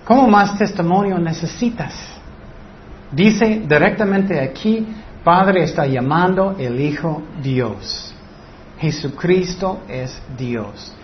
¿Cómo 0.06 0.26
más 0.26 0.56
testimonio 0.56 1.18
necesitas? 1.18 1.92
Dice 3.12 3.62
directamente 3.68 4.40
aquí, 4.40 4.86
Padre 5.22 5.64
está 5.64 5.86
llamando 5.86 6.56
el 6.58 6.80
Hijo 6.80 7.22
Dios. 7.42 8.14
Jesucristo 8.78 9.80
es 9.86 10.18
Dios. 10.36 10.94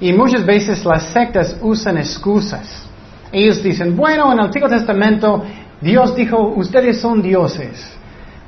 Y 0.00 0.12
muchas 0.14 0.44
veces 0.44 0.84
las 0.86 1.04
sectas 1.08 1.58
usan 1.60 1.98
excusas. 1.98 2.86
Ellos 3.30 3.62
dicen, 3.62 3.94
bueno, 3.94 4.32
en 4.32 4.38
el 4.38 4.46
Antiguo 4.46 4.68
Testamento 4.68 5.44
Dios 5.80 6.16
dijo, 6.16 6.38
ustedes 6.56 6.98
son 6.98 7.20
dioses. 7.20 7.98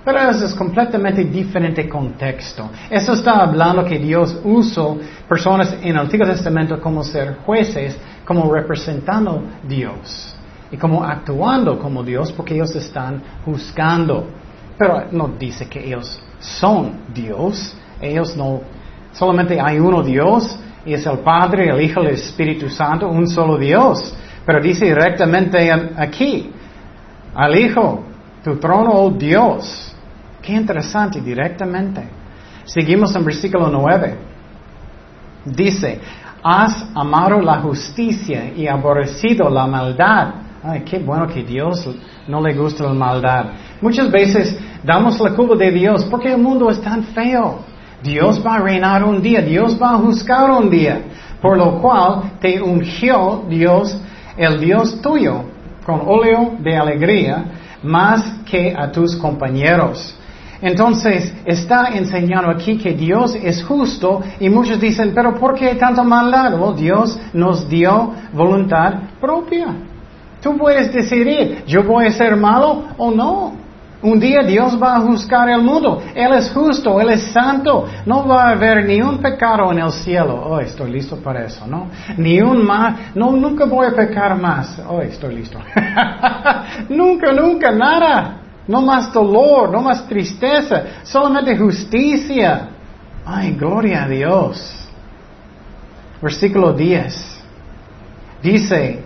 Pero 0.04 0.18
eso 0.30 0.44
es 0.44 0.54
completamente 0.54 1.24
diferente 1.24 1.88
contexto. 1.88 2.68
Eso 2.90 3.14
está 3.14 3.40
hablando 3.40 3.84
que 3.84 3.98
Dios 3.98 4.38
usó 4.44 4.98
personas 5.26 5.76
en 5.80 5.90
el 5.90 5.98
Antiguo 5.98 6.26
Testamento 6.26 6.78
como 6.78 7.02
ser 7.02 7.38
jueces, 7.46 7.96
como 8.24 8.52
representando 8.52 9.42
Dios 9.66 10.36
y 10.70 10.76
como 10.76 11.04
actuando 11.04 11.78
como 11.78 12.02
Dios 12.02 12.32
porque 12.32 12.54
ellos 12.54 12.74
están 12.76 13.22
juzgando. 13.44 14.26
Pero 14.76 15.04
no 15.12 15.28
dice 15.38 15.66
que 15.68 15.86
ellos 15.86 16.20
son 16.38 17.04
Dios. 17.14 17.74
Ellos 18.00 18.36
no, 18.36 18.60
solamente 19.12 19.58
hay 19.58 19.78
uno 19.78 20.02
Dios 20.02 20.58
y 20.84 20.92
es 20.92 21.06
el 21.06 21.20
Padre, 21.20 21.70
el 21.70 21.80
Hijo 21.80 22.00
el 22.00 22.08
Espíritu 22.08 22.68
Santo, 22.68 23.08
un 23.08 23.26
solo 23.26 23.56
Dios. 23.56 24.14
Pero 24.44 24.60
dice 24.60 24.84
directamente 24.84 25.72
aquí, 25.96 26.50
al 27.34 27.56
Hijo, 27.56 28.04
tu 28.42 28.56
trono, 28.56 28.90
oh 28.92 29.10
Dios. 29.10 29.93
Qué 30.44 30.52
interesante, 30.52 31.20
directamente. 31.20 32.02
Seguimos 32.64 33.14
en 33.16 33.24
versículo 33.24 33.68
9. 33.70 34.14
Dice, 35.46 36.00
has 36.42 36.86
amado 36.94 37.40
la 37.40 37.60
justicia 37.60 38.52
y 38.54 38.66
aborrecido 38.66 39.48
la 39.48 39.66
maldad. 39.66 40.34
Ay, 40.62 40.82
qué 40.82 40.98
bueno 40.98 41.26
que 41.26 41.42
Dios 41.42 41.88
no 42.28 42.42
le 42.42 42.54
gusta 42.54 42.84
la 42.84 42.92
maldad. 42.92 43.46
Muchas 43.80 44.10
veces 44.10 44.58
damos 44.82 45.18
la 45.18 45.30
culpa 45.30 45.56
de 45.56 45.70
Dios 45.70 46.04
porque 46.04 46.32
el 46.32 46.38
mundo 46.38 46.68
es 46.70 46.80
tan 46.80 47.04
feo. 47.04 47.60
Dios 48.02 48.42
va 48.46 48.56
a 48.56 48.58
reinar 48.58 49.02
un 49.02 49.22
día, 49.22 49.40
Dios 49.40 49.78
va 49.80 49.92
a 49.94 49.98
juzgar 49.98 50.50
un 50.50 50.68
día, 50.68 51.00
por 51.40 51.56
lo 51.56 51.80
cual 51.80 52.32
te 52.38 52.60
ungió 52.60 53.44
Dios, 53.48 53.96
el 54.36 54.60
Dios 54.60 55.00
tuyo, 55.00 55.44
con 55.86 56.02
óleo 56.04 56.56
de 56.58 56.76
alegría, 56.76 57.44
más 57.82 58.40
que 58.44 58.74
a 58.76 58.92
tus 58.92 59.16
compañeros. 59.16 60.14
Entonces, 60.60 61.32
está 61.44 61.88
enseñando 61.88 62.50
aquí 62.50 62.78
que 62.78 62.92
Dios 62.92 63.34
es 63.34 63.62
justo 63.64 64.22
y 64.40 64.48
muchos 64.48 64.80
dicen, 64.80 65.12
pero 65.14 65.34
¿por 65.34 65.54
qué 65.54 65.74
tanto 65.74 66.04
maldad? 66.04 66.52
Dios 66.76 67.18
nos 67.32 67.68
dio 67.68 68.12
voluntad 68.32 68.94
propia. 69.20 69.74
Tú 70.40 70.56
puedes 70.58 70.92
decidir, 70.92 71.64
yo 71.66 71.82
voy 71.84 72.06
a 72.06 72.10
ser 72.10 72.36
malo 72.36 72.84
o 72.98 73.10
no. 73.10 73.64
Un 74.02 74.20
día 74.20 74.42
Dios 74.42 74.78
va 74.80 74.96
a 74.96 75.00
juzgar 75.00 75.48
el 75.48 75.62
mundo. 75.62 76.02
Él 76.14 76.34
es 76.34 76.52
justo, 76.52 77.00
Él 77.00 77.08
es 77.08 77.22
santo. 77.32 77.86
No 78.04 78.28
va 78.28 78.48
a 78.48 78.50
haber 78.50 78.84
ni 78.84 79.00
un 79.00 79.16
pecado 79.16 79.72
en 79.72 79.78
el 79.78 79.90
cielo. 79.90 80.34
Oh, 80.46 80.60
estoy 80.60 80.92
listo 80.92 81.16
para 81.16 81.46
eso, 81.46 81.66
¿no? 81.66 81.88
Ni 82.18 82.42
un 82.42 82.62
más. 82.66 83.14
No, 83.14 83.32
nunca 83.32 83.64
voy 83.64 83.86
a 83.86 83.92
pecar 83.92 84.38
más. 84.38 84.78
Oh, 84.86 85.00
estoy 85.00 85.36
listo. 85.36 85.58
nunca, 86.90 87.32
nunca, 87.32 87.70
nada. 87.70 88.43
No 88.66 88.82
más 88.82 89.12
dolor, 89.12 89.70
no 89.70 89.80
más 89.82 90.06
tristeza, 90.06 90.84
solamente 91.02 91.56
justicia. 91.56 92.68
Ay, 93.24 93.52
gloria 93.52 94.04
a 94.04 94.08
Dios. 94.08 94.88
Versículo 96.20 96.72
10. 96.72 97.42
Dice, 98.42 99.02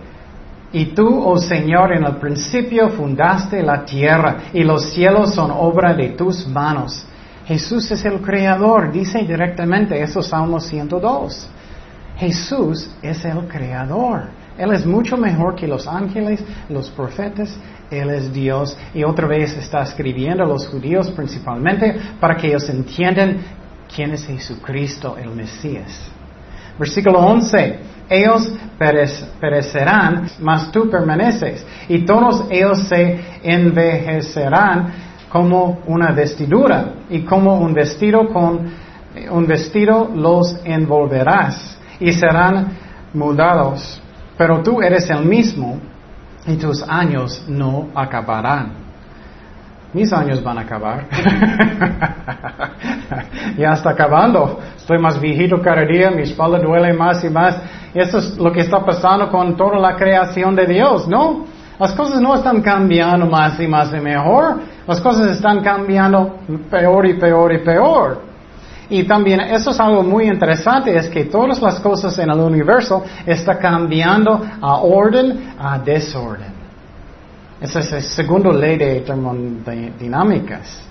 y 0.71 0.85
tú, 0.87 1.21
oh 1.23 1.37
Señor, 1.37 1.93
en 1.93 2.03
el 2.03 2.17
principio 2.17 2.89
fundaste 2.89 3.63
la 3.63 3.83
tierra 3.83 4.37
y 4.53 4.63
los 4.63 4.91
cielos 4.91 5.33
son 5.33 5.51
obra 5.51 5.93
de 5.93 6.09
tus 6.09 6.47
manos. 6.47 7.05
Jesús 7.45 7.89
es 7.89 8.05
el 8.05 8.21
creador, 8.21 8.91
dice 8.91 9.19
directamente 9.19 9.99
eso 9.99 10.21
Salmo 10.21 10.59
102. 10.59 11.49
Jesús 12.17 12.91
es 13.01 13.25
el 13.25 13.47
creador. 13.47 14.27
Él 14.57 14.71
es 14.73 14.85
mucho 14.85 15.17
mejor 15.17 15.55
que 15.55 15.67
los 15.67 15.87
ángeles, 15.87 16.43
los 16.67 16.89
profetas, 16.91 17.57
Él 17.91 18.09
es 18.09 18.31
Dios. 18.33 18.77
Y 18.93 19.03
otra 19.03 19.27
vez 19.27 19.55
está 19.57 19.81
escribiendo 19.81 20.43
a 20.43 20.47
los 20.47 20.67
judíos 20.67 21.09
principalmente 21.11 21.95
para 22.19 22.35
que 22.35 22.47
ellos 22.47 22.69
entiendan 22.69 23.37
quién 23.93 24.11
es 24.11 24.25
Jesucristo, 24.25 25.17
el 25.17 25.31
Mesías. 25.31 26.11
Versículo 26.77 27.19
11. 27.19 27.79
Ellos 28.09 28.51
perecerán, 29.39 30.27
mas 30.39 30.71
tú 30.71 30.89
permaneces. 30.89 31.65
Y 31.87 32.05
todos 32.05 32.45
ellos 32.49 32.79
se 32.87 33.19
envejecerán 33.43 34.93
como 35.29 35.81
una 35.85 36.11
vestidura. 36.11 36.93
Y 37.09 37.21
como 37.21 37.59
un 37.59 37.73
vestido 37.73 38.27
con 38.29 38.71
un 39.29 39.45
vestido 39.45 40.09
los 40.15 40.59
envolverás. 40.63 41.77
Y 41.99 42.13
serán 42.13 42.77
mudados 43.13 44.01
pero 44.39 44.63
tú 44.63 44.81
eres 44.81 45.09
el 45.09 45.25
mismo 45.25 45.81
y 46.47 46.57
tus 46.57 46.83
años 46.83 47.43
no 47.47 47.89
acabarán. 47.95 48.89
Mis 49.91 50.13
años 50.13 50.43
van 50.43 50.59
a 50.59 50.61
acabar. 50.61 51.07
ya 53.57 53.73
está 53.73 53.89
acabando. 53.89 54.59
Estoy 54.77 54.99
más 54.99 55.19
viejito 55.19 55.59
cada 55.61 55.83
día, 55.83 56.11
mi 56.11 56.21
espalda 56.23 56.59
duele 56.59 56.93
más 56.93 57.23
y 57.23 57.29
más. 57.29 57.59
Eso 57.93 58.19
es 58.19 58.37
lo 58.37 58.51
que 58.51 58.59
está 58.61 58.85
pasando 58.85 59.29
con 59.29 59.57
toda 59.57 59.79
la 59.79 59.95
creación 59.95 60.55
de 60.55 60.67
Dios, 60.67 61.07
¿no? 61.07 61.45
Las 61.79 61.93
cosas 61.93 62.21
no 62.21 62.35
están 62.35 62.61
cambiando 62.61 63.25
más 63.25 63.59
y 63.59 63.67
más 63.67 63.91
y 63.91 63.99
mejor. 63.99 64.59
Las 64.85 65.01
cosas 65.01 65.31
están 65.31 65.63
cambiando 65.63 66.37
peor 66.69 67.07
y 67.07 67.15
peor 67.15 67.53
y 67.53 67.57
peor. 67.59 68.28
Y 68.89 69.03
también 69.03 69.39
eso 69.41 69.69
es 69.69 69.79
algo 69.79 70.01
muy 70.01 70.25
interesante, 70.25 70.95
es 70.95 71.09
que 71.09 71.25
todas 71.25 71.61
las 71.61 71.79
cosas 71.79 72.17
en 72.17 72.31
el 72.31 72.39
universo 72.39 73.03
están 73.25 73.57
cambiando 73.57 74.43
a 74.61 74.77
orden, 74.77 75.53
a 75.59 75.77
desorden. 75.77 76.53
Esa 77.61 77.79
es 77.79 77.91
la 77.91 78.01
segunda 78.01 78.51
ley 78.51 78.77
de 78.77 79.01
termodinámicas. 79.01 80.81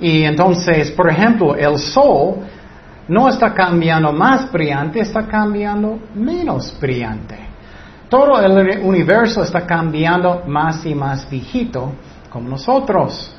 Y 0.00 0.24
entonces, 0.24 0.90
por 0.90 1.08
ejemplo, 1.08 1.54
el 1.54 1.78
sol 1.78 2.36
no 3.08 3.28
está 3.28 3.54
cambiando 3.54 4.12
más 4.12 4.50
brillante, 4.50 5.00
está 5.00 5.26
cambiando 5.26 5.98
menos 6.14 6.76
brillante. 6.80 7.38
Todo 8.08 8.40
el 8.40 8.80
universo 8.80 9.42
está 9.42 9.66
cambiando 9.66 10.42
más 10.46 10.84
y 10.84 10.94
más 10.94 11.28
viejito 11.30 11.92
como 12.28 12.50
nosotros. 12.50 13.34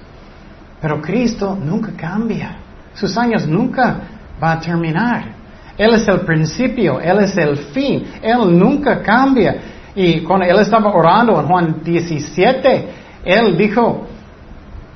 Pero 0.82 1.02
Cristo 1.02 1.56
nunca 1.56 1.92
cambia. 1.96 2.58
Sus 2.96 3.16
años 3.18 3.48
nunca 3.48 4.00
va 4.42 4.54
a 4.54 4.60
terminar. 4.60 5.36
Él 5.78 5.94
es 5.94 6.08
el 6.08 6.22
principio, 6.22 7.00
Él 7.00 7.20
es 7.20 7.38
el 7.38 7.58
fin, 7.58 8.06
Él 8.22 8.58
nunca 8.58 9.02
cambia. 9.02 9.56
Y 9.94 10.22
cuando 10.22 10.46
Él 10.46 10.60
estaba 10.60 10.94
orando 10.94 11.40
en 11.40 11.48
Juan 11.48 11.76
17, 11.84 12.88
Él 13.24 13.58
dijo 13.58 14.08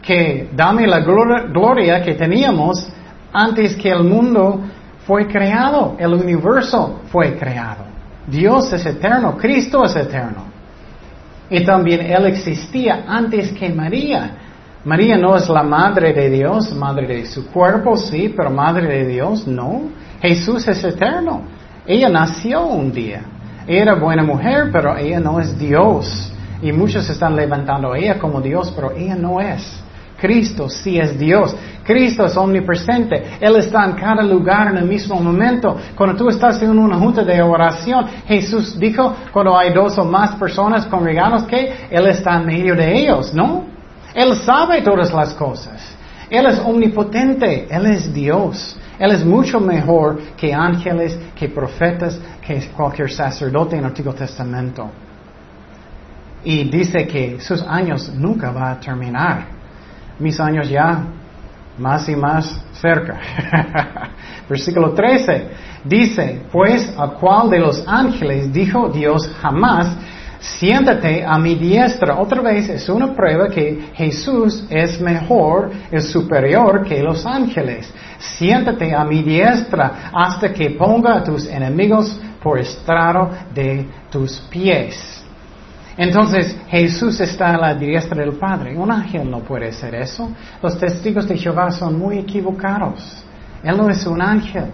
que 0.02 0.50
dame 0.56 0.88
la 0.88 1.02
gloria 1.02 2.02
que 2.02 2.16
teníamos 2.16 2.90
antes 3.32 3.76
que 3.76 3.90
el 3.90 4.04
mundo 4.04 4.62
fue 5.06 5.28
creado, 5.28 5.96
el 6.00 6.14
universo 6.14 7.02
fue 7.12 7.38
creado. 7.38 7.84
Dios 8.28 8.72
es 8.72 8.86
eterno, 8.86 9.36
Cristo 9.38 9.84
es 9.84 9.96
eterno. 9.96 10.44
Y 11.50 11.64
también 11.66 12.02
Él 12.02 12.28
existía 12.28 13.06
antes 13.08 13.52
que 13.52 13.70
María. 13.70 14.32
María 14.86 15.18
no 15.18 15.36
es 15.36 15.50
la 15.50 15.63
madre 15.63 16.13
de 16.13 16.30
Dios, 16.30 16.74
madre 16.74 17.08
de 17.08 17.26
su 17.26 17.52
cuerpo, 17.52 17.98
sí, 17.98 18.34
pero 18.36 18.50
madre 18.50 18.88
de 18.88 19.08
Dios, 19.08 19.46
no. 19.46 19.89
Jesús 20.22 20.68
es 20.68 20.82
eterno. 20.84 21.42
Ella 21.86 22.08
nació 22.10 22.65
un 22.65 22.92
día. 22.92 23.24
era 23.68 23.96
buena 23.96 24.24
mujer, 24.24 24.70
pero 24.72 24.96
ella 24.96 25.20
no 25.20 25.39
es 25.39 25.58
Dios. 25.60 26.32
Y 26.62 26.72
muchos 26.72 27.10
están 27.10 27.36
levantando 27.36 27.92
a 27.92 27.98
ella 27.98 28.18
como 28.18 28.42
Dios, 28.42 28.72
pero 28.76 28.92
ella 28.92 29.15
no 29.15 29.42
es. 29.42 29.84
Cristo 30.20 30.70
sí 30.70 30.98
es 30.98 31.18
Dios. 31.18 31.56
Cristo 31.84 32.26
es 32.26 32.36
omnipresente. 32.38 33.38
Él 33.39 33.56
está 33.58 33.86
en 33.86 33.94
cada 33.94 34.24
lugar 34.24 34.68
en 34.68 34.78
el 34.78 34.86
mismo 34.86 35.15
momento. 35.20 35.78
Cuando 35.96 36.15
tú 36.15 36.30
estás 36.30 36.62
en 36.62 36.78
una 36.78 36.98
junta 36.98 37.24
de 37.24 37.42
oración, 37.42 38.06
Jesús 38.28 38.80
dijo, 38.80 39.15
cuando 39.32 39.58
hay 39.58 39.74
dos 39.74 39.98
o 39.98 40.06
más 40.06 40.36
personas 40.36 40.86
congregadas, 40.86 41.44
que 41.44 41.88
Él 41.89 42.08
está 42.08 42.38
en 42.38 42.46
medio 42.46 42.76
de 42.76 42.98
ellos, 42.98 43.34
¿no? 43.34 43.69
Él 44.13 44.36
sabe 44.36 44.82
todas 44.82 45.13
las 45.13 45.34
cosas. 45.34 45.95
Él 46.30 46.45
es 46.45 46.60
omnipotente, 46.60 47.67
Él 47.69 47.86
es 47.88 48.13
Dios. 48.13 48.78
Él 49.00 49.12
es 49.12 49.24
mucho 49.24 49.60
mejor 49.60 50.19
que 50.36 50.54
ángeles, 50.54 51.17
que 51.36 51.50
profetas, 51.50 52.19
que 52.45 52.62
cualquier 52.76 53.10
sacerdote 53.10 53.76
en 53.76 53.80
el 53.80 53.86
Antiguo 53.86 54.13
Testamento. 54.13 54.89
Y 56.43 56.69
dice 56.69 57.08
que 57.08 57.39
sus 57.39 57.62
años 57.63 58.12
nunca 58.13 58.52
va 58.52 58.72
a 58.72 58.80
terminar. 58.80 59.45
Mis 60.19 60.39
años 60.39 60.69
ya 60.69 61.06
más 61.78 62.08
y 62.10 62.15
más 62.15 62.62
cerca. 62.74 63.17
Versículo 64.50 64.93
13 64.93 65.48
dice, 65.84 66.41
pues 66.52 66.93
a 66.98 67.08
cuál 67.08 67.50
de 67.50 67.60
los 67.60 67.88
ángeles 67.88 68.52
dijo 68.52 68.89
Dios 68.89 69.30
jamás 69.41 69.95
siéntate 70.39 71.23
a 71.25 71.38
mi 71.38 71.56
diestra. 71.56 72.19
Otra 72.19 72.41
vez 72.41 72.69
es 72.69 72.88
una 72.89 73.13
prueba 73.13 73.49
que 73.49 73.89
Jesús 73.93 74.65
es 74.69 74.99
mejor, 75.02 75.71
es 75.91 76.10
superior 76.10 76.84
que 76.84 77.02
los 77.04 77.25
ángeles. 77.25 77.93
Siéntate 78.17 78.93
a 78.93 79.04
mi 79.04 79.23
diestra 79.23 80.12
hasta 80.13 80.52
que 80.54 80.71
ponga 80.71 81.15
a 81.17 81.23
tus 81.23 81.47
enemigos 81.47 82.19
por 82.41 82.60
estrado 82.60 83.30
de 83.54 83.86
tus 84.10 84.39
pies. 84.49 85.23
Entonces 85.97 86.56
Jesús 86.69 87.19
está 87.19 87.54
a 87.56 87.58
la 87.58 87.75
diestra 87.75 88.21
del 88.21 88.38
Padre. 88.38 88.78
Un 88.78 88.89
ángel 88.89 89.30
no 89.30 89.39
puede 89.39 89.67
hacer 89.67 89.95
eso. 89.95 90.32
Los 90.63 90.78
testigos 90.80 91.28
de 91.28 91.38
Jehová 91.38 91.71
son 91.71 91.99
muy 91.99 92.19
equivocados. 92.19 93.23
Él 93.62 93.75
no 93.75 93.89
es 93.89 94.06
un 94.06 94.21
ángel. 94.21 94.71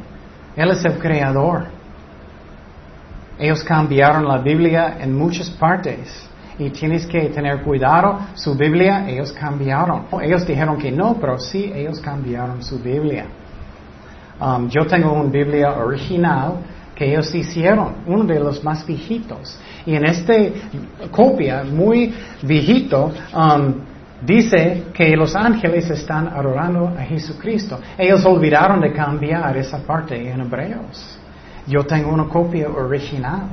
Él 0.56 0.70
es 0.70 0.86
el 0.86 1.00
creador. 1.00 1.75
Ellos 3.38 3.64
cambiaron 3.64 4.28
la 4.28 4.38
Biblia 4.38 4.98
en 5.00 5.16
muchas 5.16 5.50
partes. 5.50 6.30
Y 6.58 6.70
tienes 6.70 7.06
que 7.06 7.30
tener 7.30 7.62
cuidado. 7.64 8.20
Su 8.34 8.56
Biblia, 8.56 9.06
ellos 9.10 9.34
cambiaron. 9.34 10.06
Ellos 10.22 10.46
dijeron 10.48 10.78
que 10.78 10.92
no, 10.92 11.18
pero 11.20 11.38
sí, 11.38 11.72
ellos 11.76 12.00
cambiaron 12.00 12.64
su 12.64 12.80
Biblia. 12.80 13.26
Um, 14.40 14.70
yo 14.70 14.86
tengo 14.86 15.14
una 15.14 15.30
Biblia 15.30 15.72
original 15.72 16.60
que 16.96 17.12
ellos 17.12 17.34
hicieron, 17.36 17.96
uno 18.08 18.24
de 18.24 18.40
los 18.40 18.64
más 18.64 18.86
viejitos. 18.86 19.60
Y 19.86 19.96
en 19.96 20.06
esta 20.06 20.34
copia, 21.12 21.64
muy 21.64 22.14
viejito, 22.42 23.12
um, 23.34 23.74
dice 24.26 24.86
que 24.94 25.16
los 25.16 25.36
ángeles 25.36 25.90
están 25.90 26.30
adorando 26.30 26.88
a 26.98 27.02
Jesucristo. 27.02 27.80
Ellos 27.98 28.26
olvidaron 28.26 28.80
de 28.80 28.94
cambiar 28.94 29.58
esa 29.58 29.80
parte 29.80 30.30
en 30.30 30.40
hebreos. 30.40 31.20
Yo 31.68 31.84
tengo 31.84 32.12
una 32.12 32.26
copia 32.26 32.70
original. 32.70 33.50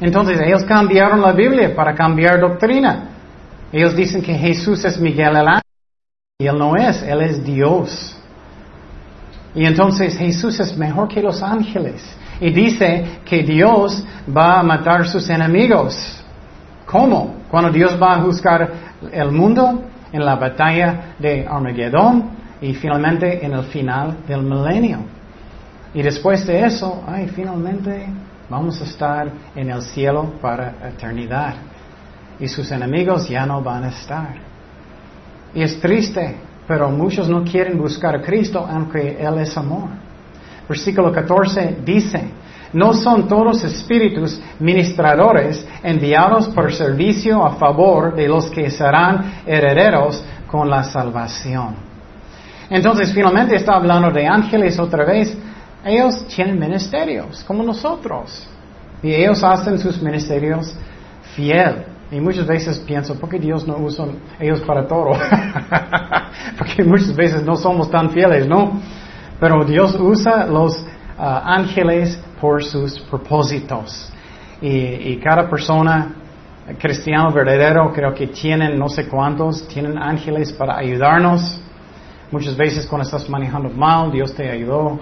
Entonces 0.00 0.40
ellos 0.40 0.64
cambiaron 0.64 1.20
la 1.20 1.32
Biblia 1.32 1.74
para 1.74 1.94
cambiar 1.94 2.40
doctrina. 2.40 3.08
Ellos 3.72 3.96
dicen 3.96 4.22
que 4.22 4.34
Jesús 4.34 4.84
es 4.84 4.98
Miguel 4.98 5.36
el 5.36 5.48
ángel. 5.48 5.62
Y 6.38 6.46
él 6.46 6.58
no 6.58 6.76
es, 6.76 7.02
él 7.02 7.22
es 7.22 7.42
Dios. 7.42 8.16
Y 9.54 9.64
entonces 9.64 10.18
Jesús 10.18 10.60
es 10.60 10.76
mejor 10.76 11.08
que 11.08 11.22
los 11.22 11.42
ángeles. 11.42 12.02
Y 12.40 12.50
dice 12.50 13.20
que 13.24 13.42
Dios 13.42 14.04
va 14.36 14.60
a 14.60 14.62
matar 14.62 15.08
sus 15.08 15.30
enemigos. 15.30 16.22
¿Cómo? 16.84 17.36
Cuando 17.50 17.70
Dios 17.70 17.98
va 18.00 18.16
a 18.16 18.20
juzgar 18.20 18.70
el 19.10 19.32
mundo 19.32 19.82
en 20.12 20.24
la 20.24 20.36
batalla 20.36 21.14
de 21.18 21.46
Armagedón 21.48 22.30
y 22.60 22.74
finalmente 22.74 23.44
en 23.44 23.54
el 23.54 23.64
final 23.64 24.18
del 24.28 24.42
milenio. 24.42 25.15
Y 25.96 26.02
después 26.02 26.46
de 26.46 26.62
eso, 26.62 27.02
ay, 27.06 27.26
finalmente 27.34 28.06
vamos 28.50 28.78
a 28.82 28.84
estar 28.84 29.32
en 29.54 29.70
el 29.70 29.80
cielo 29.80 30.34
para 30.42 30.74
eternidad. 30.90 31.54
Y 32.38 32.48
sus 32.48 32.70
enemigos 32.70 33.26
ya 33.26 33.46
no 33.46 33.62
van 33.62 33.84
a 33.84 33.88
estar. 33.88 34.34
Y 35.54 35.62
es 35.62 35.80
triste, 35.80 36.36
pero 36.68 36.90
muchos 36.90 37.30
no 37.30 37.42
quieren 37.44 37.78
buscar 37.78 38.14
a 38.14 38.20
Cristo 38.20 38.66
aunque 38.68 39.16
Él 39.18 39.38
es 39.38 39.56
amor. 39.56 39.88
Versículo 40.68 41.10
14 41.10 41.78
dice, 41.82 42.28
no 42.74 42.92
son 42.92 43.26
todos 43.26 43.64
espíritus 43.64 44.38
ministradores 44.58 45.66
enviados 45.82 46.48
por 46.48 46.74
servicio 46.74 47.42
a 47.42 47.54
favor 47.54 48.14
de 48.14 48.28
los 48.28 48.50
que 48.50 48.70
serán 48.70 49.40
herederos 49.46 50.22
con 50.46 50.68
la 50.68 50.84
salvación. 50.84 51.86
Entonces, 52.68 53.14
finalmente 53.14 53.56
está 53.56 53.76
hablando 53.76 54.10
de 54.10 54.26
ángeles 54.26 54.78
otra 54.78 55.06
vez. 55.06 55.34
Ellos 55.86 56.26
tienen 56.26 56.58
ministerios, 56.58 57.44
como 57.44 57.62
nosotros. 57.62 58.46
Y 59.02 59.14
ellos 59.14 59.42
hacen 59.44 59.78
sus 59.78 60.02
ministerios 60.02 60.74
fiel. 61.36 61.84
Y 62.10 62.20
muchas 62.20 62.46
veces 62.46 62.78
pienso, 62.80 63.14
¿por 63.14 63.28
qué 63.28 63.38
Dios 63.38 63.66
no 63.66 63.76
usa 63.78 64.06
ellos 64.40 64.60
para 64.62 64.86
todo? 64.86 65.12
Porque 66.58 66.82
muchas 66.82 67.14
veces 67.14 67.44
no 67.44 67.56
somos 67.56 67.90
tan 67.90 68.10
fieles, 68.10 68.48
¿no? 68.48 68.80
Pero 69.38 69.64
Dios 69.64 69.96
usa 70.00 70.46
los 70.46 70.84
ah, 71.18 71.42
ángeles 71.44 72.18
por 72.40 72.64
sus 72.64 72.98
propósitos. 73.00 74.10
Y, 74.60 75.18
cada 75.18 75.48
persona 75.50 76.14
cristiano 76.78 77.30
verdadero 77.30 77.92
creo 77.92 78.14
que 78.14 78.28
tienen 78.28 78.78
no 78.78 78.88
sé 78.88 79.06
cuántos, 79.06 79.68
tienen 79.68 79.98
ángeles 79.98 80.52
para 80.52 80.78
ayudarnos. 80.78 81.60
Muchas 82.30 82.56
veces 82.56 82.86
cuando 82.86 83.04
estás 83.04 83.28
manejando 83.28 83.70
mal, 83.70 84.10
Dios 84.10 84.34
te 84.34 84.50
ayudó. 84.50 84.98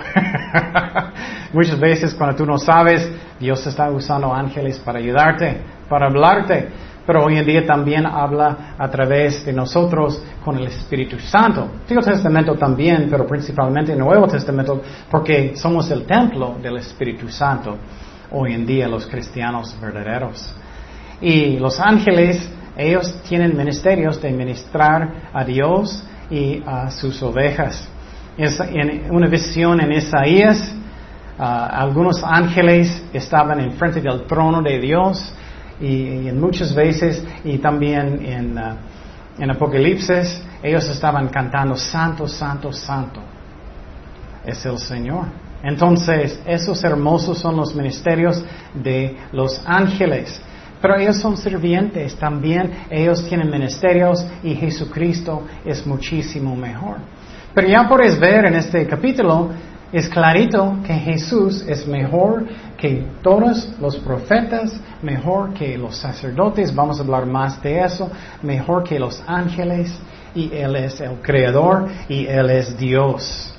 Muchas 1.52 1.78
veces 1.80 2.14
cuando 2.14 2.37
tú 2.37 2.46
no 2.46 2.58
sabes, 2.58 3.10
Dios 3.40 3.66
está 3.66 3.90
usando 3.90 4.32
ángeles 4.32 4.78
para 4.78 4.98
ayudarte, 4.98 5.62
para 5.88 6.06
hablarte 6.06 6.68
pero 7.06 7.24
hoy 7.24 7.37
en 7.37 7.44
día 7.44 7.66
también 7.66 8.06
habla 8.06 8.74
a 8.78 8.88
través 8.88 9.44
de 9.44 9.52
nosotros 9.52 10.22
con 10.44 10.56
el 10.56 10.66
Espíritu 10.68 11.18
Santo. 11.18 11.68
Antiguo 11.80 12.02
Testamento 12.02 12.54
también, 12.54 13.08
pero 13.10 13.26
principalmente 13.26 13.92
el 13.92 13.98
Nuevo 13.98 14.26
Testamento, 14.26 14.80
porque 15.10 15.54
somos 15.56 15.90
el 15.90 16.04
templo 16.06 16.56
del 16.62 16.78
Espíritu 16.78 17.28
Santo 17.28 17.76
hoy 18.30 18.54
en 18.54 18.64
día 18.64 18.88
los 18.88 19.06
cristianos 19.06 19.76
verdaderos. 19.80 20.54
Y 21.20 21.58
los 21.58 21.78
ángeles, 21.78 22.48
ellos 22.76 23.22
tienen 23.28 23.56
ministerios 23.56 24.20
de 24.20 24.30
ministrar 24.32 25.30
a 25.32 25.44
Dios 25.44 26.02
y 26.30 26.62
a 26.66 26.90
sus 26.90 27.22
ovejas. 27.22 27.88
en 28.37 29.10
una 29.10 29.28
visión 29.28 29.80
en 29.80 29.92
Isaías, 29.92 30.74
ah, 31.38 31.66
algunos 31.66 32.22
ángeles 32.24 33.04
estaban 33.12 33.60
enfrente 33.60 34.00
del 34.00 34.26
trono 34.26 34.60
de 34.62 34.78
Dios 34.80 35.34
y, 35.80 36.28
en 36.28 36.40
muchas 36.40 36.74
veces, 36.74 37.24
y 37.44 37.58
también 37.58 38.24
en, 38.24 38.58
uh, 38.58 38.76
en 39.38 39.50
Apocalipsis, 39.50 40.42
ellos 40.62 40.88
estaban 40.88 41.28
cantando, 41.28 41.76
Santo, 41.76 42.28
Santo, 42.28 42.72
Santo. 42.72 43.20
Es 44.44 44.64
el 44.64 44.78
Señor. 44.78 45.26
Entonces, 45.62 46.40
esos 46.46 46.84
hermosos 46.84 47.38
son 47.38 47.56
los 47.56 47.74
ministerios 47.74 48.44
de 48.74 49.16
los 49.32 49.60
ángeles. 49.64 50.40
Pero 50.85 50.99
ellos 50.99 51.16
son 51.16 51.38
sirvientes, 51.38 52.14
también 52.16 52.70
ellos 52.90 53.27
tienen 53.27 53.51
ministerios 53.51 54.23
y 54.42 54.55
Jesucristo 54.55 55.44
es 55.64 55.87
muchísimo 55.87 56.55
mejor. 56.55 56.99
Pero 57.55 57.68
ya 57.68 57.88
puedes 57.88 58.20
ver 58.20 58.44
en 58.44 58.55
este 58.57 58.87
capítulo 58.87 59.49
es 59.90 60.11
clarito 60.11 60.77
que 60.87 60.92
Jesús 60.92 61.64
es 61.66 61.88
mejor 61.88 62.44
que 62.77 63.03
todos 63.23 63.75
los 63.81 63.97
profetas, 63.97 64.79
mejor 65.01 65.55
que 65.55 65.79
los 65.79 65.97
sacerdotes, 65.97 66.75
vamos 66.75 66.99
a 66.99 67.03
hablar 67.03 67.25
más 67.25 67.62
de 67.62 67.81
eso, 67.81 68.11
mejor 68.42 68.85
que 68.85 68.99
los 68.99 69.23
ángeles, 69.27 69.90
y 70.35 70.53
Él 70.53 70.77
es 70.77 71.01
el 71.01 71.14
creador 71.23 71.88
y 72.11 72.27
Él 72.27 72.51
es 72.51 72.77
Dios. 72.77 73.55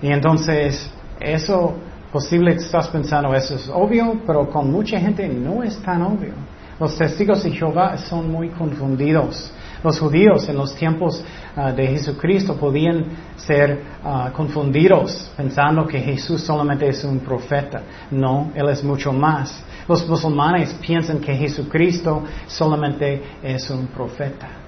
Y 0.00 0.12
entonces, 0.12 0.92
eso 1.18 1.74
posible 2.12 2.54
estás 2.54 2.88
pensando, 2.88 3.34
eso 3.34 3.54
es 3.54 3.68
obvio, 3.68 4.20
pero 4.26 4.48
con 4.48 4.70
mucha 4.70 4.98
gente 4.98 5.28
no 5.28 5.62
es 5.62 5.80
tan 5.82 6.02
obvio. 6.02 6.34
Los 6.78 6.96
testigos 6.96 7.42
de 7.42 7.50
Jehová 7.50 7.96
son 7.98 8.30
muy 8.30 8.48
confundidos. 8.48 9.52
Los 9.84 9.98
judíos 9.98 10.48
en 10.48 10.56
los 10.56 10.74
tiempos 10.74 11.22
ah, 11.56 11.72
de 11.72 11.86
Jesucristo 11.88 12.54
podían 12.56 13.04
ser 13.36 13.82
ah, 14.04 14.30
confundidos 14.34 15.30
pensando 15.36 15.86
que 15.86 15.98
Jesús 16.00 16.42
solamente 16.42 16.88
es 16.88 17.02
un 17.04 17.20
profeta. 17.20 17.82
No, 18.10 18.50
Él 18.54 18.68
es 18.68 18.82
mucho 18.82 19.12
más. 19.12 19.62
Los 19.88 20.06
musulmanes 20.08 20.74
piensan 20.74 21.18
que 21.20 21.34
Jesucristo 21.34 22.22
solamente 22.46 23.22
es 23.42 23.68
un 23.70 23.86
profeta. 23.86 24.59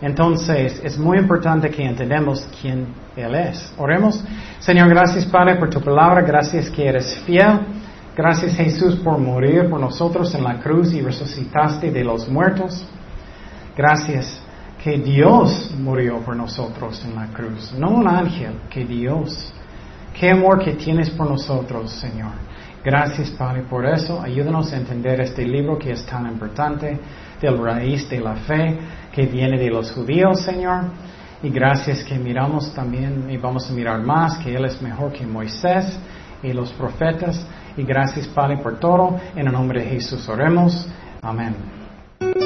Entonces, 0.00 0.80
es 0.84 0.98
muy 0.98 1.18
importante 1.18 1.70
que 1.70 1.84
entendamos 1.84 2.46
quién 2.60 2.86
Él 3.16 3.34
es. 3.34 3.72
Oremos. 3.78 4.22
Señor, 4.58 4.88
gracias 4.88 5.24
Padre 5.24 5.56
por 5.56 5.70
tu 5.70 5.80
palabra, 5.80 6.22
gracias 6.22 6.68
que 6.70 6.86
eres 6.86 7.18
fiel. 7.26 7.60
Gracias 8.14 8.54
Jesús 8.54 8.96
por 8.96 9.18
morir 9.18 9.68
por 9.68 9.80
nosotros 9.80 10.34
en 10.34 10.44
la 10.44 10.58
cruz 10.60 10.92
y 10.92 11.02
resucitaste 11.02 11.90
de 11.90 12.04
los 12.04 12.28
muertos. 12.28 12.86
Gracias 13.76 14.40
que 14.82 14.98
Dios 14.98 15.70
murió 15.78 16.20
por 16.20 16.36
nosotros 16.36 17.04
en 17.04 17.14
la 17.14 17.26
cruz, 17.26 17.74
no 17.76 17.90
un 17.90 18.08
ángel, 18.08 18.60
que 18.70 18.84
Dios. 18.84 19.52
Qué 20.18 20.30
amor 20.30 20.64
que 20.64 20.72
tienes 20.72 21.10
por 21.10 21.28
nosotros, 21.28 21.90
Señor. 21.90 22.32
Gracias, 22.82 23.30
Padre, 23.32 23.64
por 23.68 23.84
eso. 23.84 24.22
Ayúdanos 24.22 24.72
a 24.72 24.76
entender 24.76 25.20
este 25.20 25.44
libro 25.44 25.76
que 25.76 25.90
es 25.90 26.06
tan 26.06 26.26
importante, 26.26 26.98
del 27.40 27.58
raíz 27.58 28.08
de 28.08 28.20
la 28.20 28.34
fe 28.36 28.78
que 29.12 29.26
viene 29.26 29.58
de 29.58 29.70
los 29.70 29.92
judíos, 29.92 30.42
Señor. 30.42 30.84
Y 31.42 31.50
gracias 31.50 32.02
que 32.02 32.18
miramos 32.18 32.74
también 32.74 33.26
y 33.30 33.36
vamos 33.36 33.70
a 33.70 33.72
mirar 33.72 34.00
más, 34.02 34.38
que 34.38 34.54
Él 34.54 34.64
es 34.64 34.80
mejor 34.80 35.12
que 35.12 35.26
Moisés 35.26 35.98
y 36.42 36.52
los 36.52 36.72
profetas. 36.72 37.46
Y 37.76 37.82
gracias, 37.82 38.26
Padre, 38.28 38.58
por 38.58 38.78
todo. 38.78 39.20
En 39.34 39.46
el 39.46 39.52
nombre 39.52 39.82
de 39.82 39.90
Jesús 39.90 40.28
oremos. 40.28 40.88
Amén. 41.22 42.45